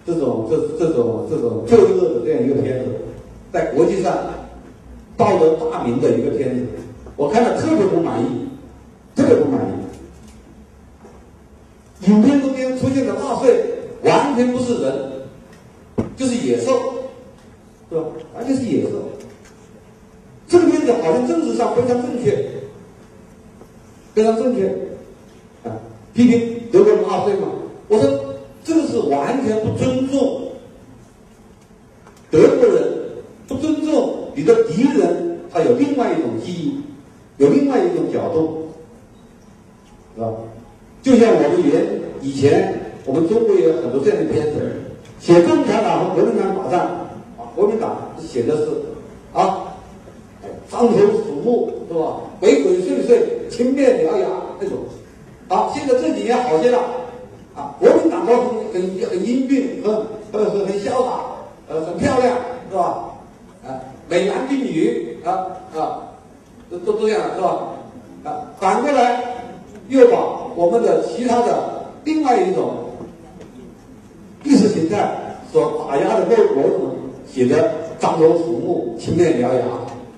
[0.04, 2.90] 这种这这种这种罪恶的这样一个片子，
[3.52, 4.16] 在国际上
[5.16, 6.66] 报得大名的一个片子，
[7.16, 8.26] 我看了特别不满意，
[9.14, 9.72] 特别不满意。
[12.10, 13.64] 影片中间出现的纳粹
[14.02, 15.12] 完全不是人，
[16.16, 16.78] 就是野兽，
[17.88, 18.02] 是吧？
[18.34, 18.90] 完全是野兽。
[20.46, 22.46] 这个片子好像政治上非常正确，
[24.14, 24.68] 非常正确，
[25.64, 25.72] 啊，
[26.12, 27.48] 批评德国人纳粹嘛。
[27.88, 30.52] 我说这个是完全不尊重
[32.30, 32.98] 德国人，
[33.48, 36.80] 不尊重你的敌人，他有另外一种记忆，
[37.38, 38.68] 有另外一种角度，
[40.14, 40.28] 是吧？
[41.02, 41.84] 就像我们原
[42.20, 42.74] 以前，
[43.04, 44.72] 我们中国也有很多这样的片子，
[45.20, 46.80] 写共产党和国民党打仗，
[47.38, 48.68] 啊，国民党写的是
[49.32, 49.62] 啊。
[50.68, 52.16] 獐头鼠目是吧？
[52.40, 54.26] 鬼鬼祟祟、青面獠牙
[54.60, 54.78] 那种。
[55.48, 56.78] 好，现在这几年好些了。
[57.54, 59.94] 啊，国民党都很很很英俊，很
[60.32, 61.20] 很很很潇洒，
[61.68, 62.36] 呃，很漂亮，
[62.68, 63.14] 是吧？
[63.64, 65.30] 啊，美男美女啊
[65.76, 66.05] 啊，
[66.70, 67.58] 都都这样是吧？
[68.24, 69.22] 啊，反过来
[69.88, 70.18] 又把
[70.56, 72.74] 我们的其他的另外一种
[74.42, 76.96] 意识形态所打压的内容
[77.26, 79.64] 写的张头鼠目、青面獠牙。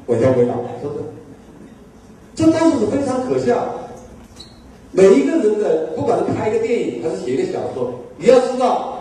[0.06, 1.04] 我教回答，是不是？
[2.34, 3.62] 这都是非常可笑。
[4.90, 9.00] 每一个人的，不管是拍一个电影还是写一个小说，你要知道，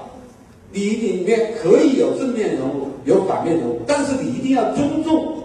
[0.73, 5.35] 你里面可以有正面人物，有反面人物，但是你一定要尊重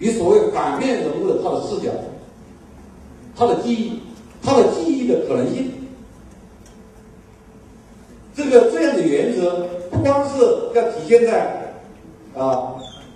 [0.00, 1.92] 你所谓反面人物的他的视角、
[3.36, 4.00] 他的记忆、
[4.42, 5.70] 他的记忆的可能性。
[8.34, 10.42] 这个这样的原则，不光是
[10.74, 11.74] 要体现在
[12.34, 12.74] 啊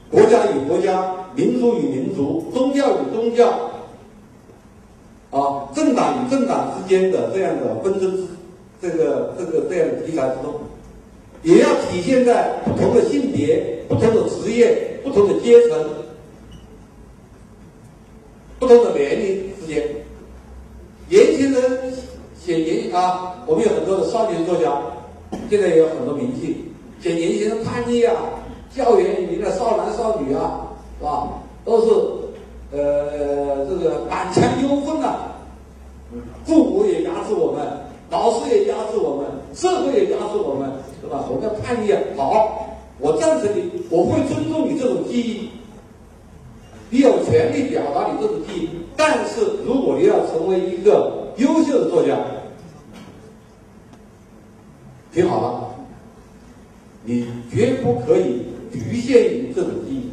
[0.08, 1.12] 国家与国家。
[1.36, 3.50] 民族与民族、宗教与宗教，
[5.32, 8.24] 啊，政党与政党之间的这样的纷争之，
[8.80, 10.54] 这个这个这样的题材之中，
[11.42, 15.76] 也要体现在不同的性别、不同的职业、不同的阶层、
[18.64, 19.84] 不同的年龄之间。
[21.10, 21.92] 年轻人
[22.42, 24.72] 写年啊，我们有很多的少年作家，
[25.50, 26.64] 现在也有很多名气，
[26.98, 28.14] 写年轻人叛逆啊，
[28.74, 30.70] 校园里面的少男少女啊。
[30.98, 31.28] 是吧？
[31.66, 31.90] 都是，
[32.70, 35.16] 呃，这个满腔忧愤呐，
[36.46, 37.66] 父母也压制我们，
[38.10, 41.26] 老师也压制我们，社会也压制我们，是吧？
[41.28, 45.50] 我们要叛逆啊，好，我赞成你，我会尊重你这种记忆，
[46.94, 52.16] 你有权利表达你这种记忆，但是如果你要成为一个优秀的作家，
[55.12, 55.74] 听好了，
[57.02, 60.10] 你绝不可以局限于这种记忆。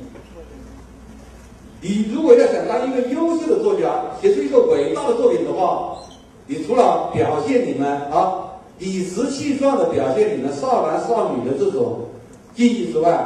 [1.87, 5.99] 你如果要想当一个优秀的作家，写出一个伟大的作品的话，
[6.47, 12.07] 你除了表现你们啊理直气壮的表现你们少男少女的这种
[12.55, 13.23] 记忆之外，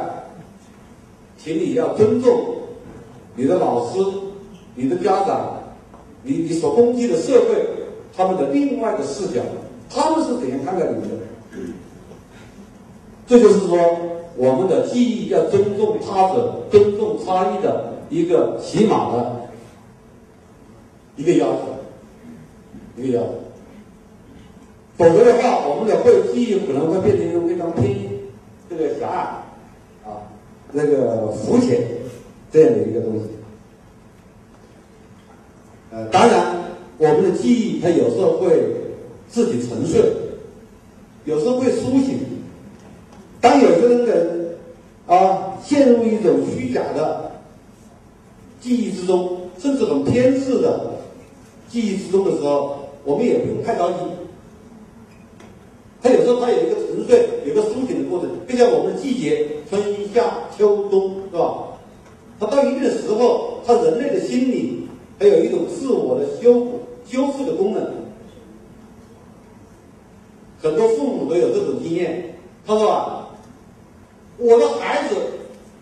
[1.38, 2.55] 请你要尊重
[3.36, 3.98] 你的老师、
[4.74, 5.60] 你的家长、
[6.22, 7.64] 你你所攻击的社会
[8.16, 9.40] 他们的另外的视角，
[9.88, 11.08] 他们是怎样看待你的？
[13.26, 13.78] 这就是说，
[14.36, 17.92] 我们的记忆要尊重他者，尊重差异的。
[18.08, 19.48] 一个起码的
[21.16, 21.62] 一个要求，
[22.96, 23.28] 一个要求，
[24.96, 28.08] 否则的话，我们的会记忆可能会变成一个非常偏、
[28.70, 30.22] 这个狭隘啊、
[30.70, 31.82] 那个肤浅
[32.56, 33.24] 这样的一个东西。
[35.90, 36.56] 呃，当然，
[36.96, 38.48] 我们的记忆它有时候会
[39.28, 40.00] 自己沉睡，
[41.26, 42.18] 有时候会苏醒。
[43.42, 44.56] 当有些人
[45.06, 47.30] 啊陷入一种虚假的。
[48.58, 50.94] 记忆之中，甚至很偏执的
[51.68, 53.98] 记忆之中的时候，我们也不用太着急。
[56.02, 59.80] 它有时候它有一个沉睡、有一个苏醒的过程，就像我们的季节，春
[60.12, 60.24] 夏
[60.56, 61.65] 秋冬，是吧？
[62.38, 64.88] 他到一定的时候，他人类的心理
[65.18, 67.82] 还有一种自我的修复、修复的功能。
[70.62, 72.34] 很多父母都有这种经验，
[72.66, 73.28] 他说：“啊，
[74.38, 75.14] 我的孩子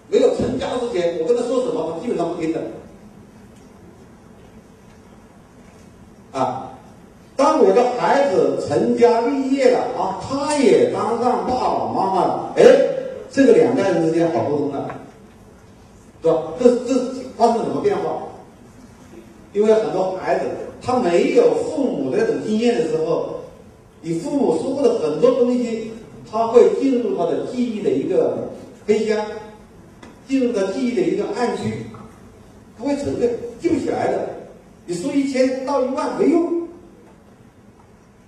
[0.09, 2.61] 没有成家之前，我跟他说什么，他基本上不听的。
[6.33, 6.73] 啊，
[7.37, 12.63] 当我的孩子成家立业了啊，他也当上爸爸妈妈了，哎，
[13.31, 14.89] 这个两代人之间好沟通了，
[16.25, 16.43] 是吧？
[16.59, 16.95] 这这
[17.37, 18.23] 发生了什么变化？
[19.53, 20.47] 因为很多孩子
[20.81, 23.41] 他没有父母的那种经验的时候，
[24.01, 25.93] 你父母说过的很多东西，
[26.31, 28.49] 他会进入他的记忆的一个
[28.87, 29.23] 黑箱，
[30.27, 31.85] 进入他记忆的一个暗区，
[32.79, 34.31] 他会沉睡，记不起来的。
[34.87, 36.69] 你说一千到一万没用，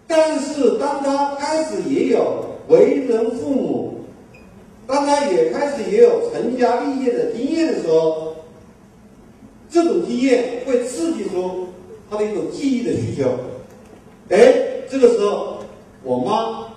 [0.06, 3.85] 但是当他开始也有为人父母，
[4.86, 8.36] 当他也开始也有成家立业的经验的时候，
[9.68, 11.68] 这种经验会刺激出
[12.08, 13.28] 他的一种记忆的需求。
[14.28, 15.58] 哎，这个时候，
[16.02, 16.68] 我妈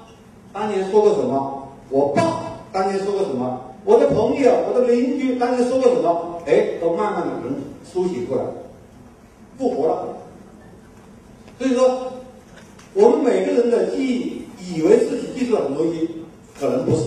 [0.52, 1.68] 当年说过什么？
[1.90, 2.42] 我爸
[2.72, 3.62] 当年说过什么？
[3.86, 6.42] 我的朋友、我的邻居当年说过什么？
[6.46, 8.44] 哎，都慢慢的能苏醒过来。
[9.58, 10.08] 复活了，
[11.58, 12.14] 所以说，
[12.94, 16.10] 我们每个人的记忆，以为自己记住了很多东西，
[16.58, 17.04] 可能不是，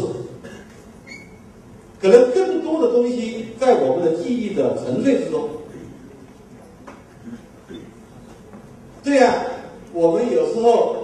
[2.02, 5.48] 可能更多的东西在我们的记忆的沉睡之中。
[9.04, 9.32] 这样，
[9.92, 10.96] 我们有时候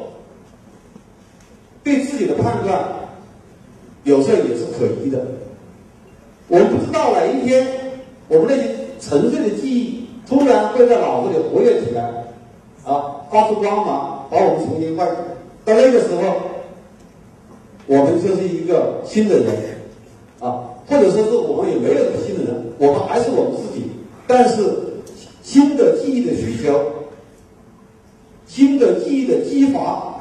[1.85, 2.85] 对自己的判断，
[4.03, 5.25] 有时候也是可疑的。
[6.49, 7.67] 我们不知道哪一天，
[8.27, 10.09] 我们那些沉睡的记忆。
[10.27, 12.03] 突然会在脑子里活跃起来，
[12.85, 15.17] 啊，发出光芒，把我们重新唤醒。
[15.65, 16.37] 到那个时候，
[17.87, 19.78] 我们就是一个新的人，
[20.89, 23.91] 或者说是我们也没有新的人，我们还是我们自己。
[24.27, 24.63] 但是
[25.43, 26.81] 新的记忆的需求，
[28.47, 30.15] 新的记忆的激发、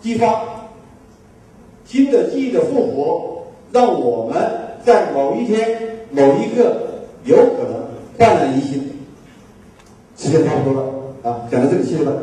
[0.00, 0.42] 激发，
[1.84, 4.42] 新的记忆的复活，让我们
[4.84, 6.76] 在某一天、某一刻
[7.24, 7.86] 有可能
[8.18, 8.90] 焕然一新。
[10.16, 10.88] 时间差不多了
[11.22, 12.18] 啊，讲到这里，谢谢大家。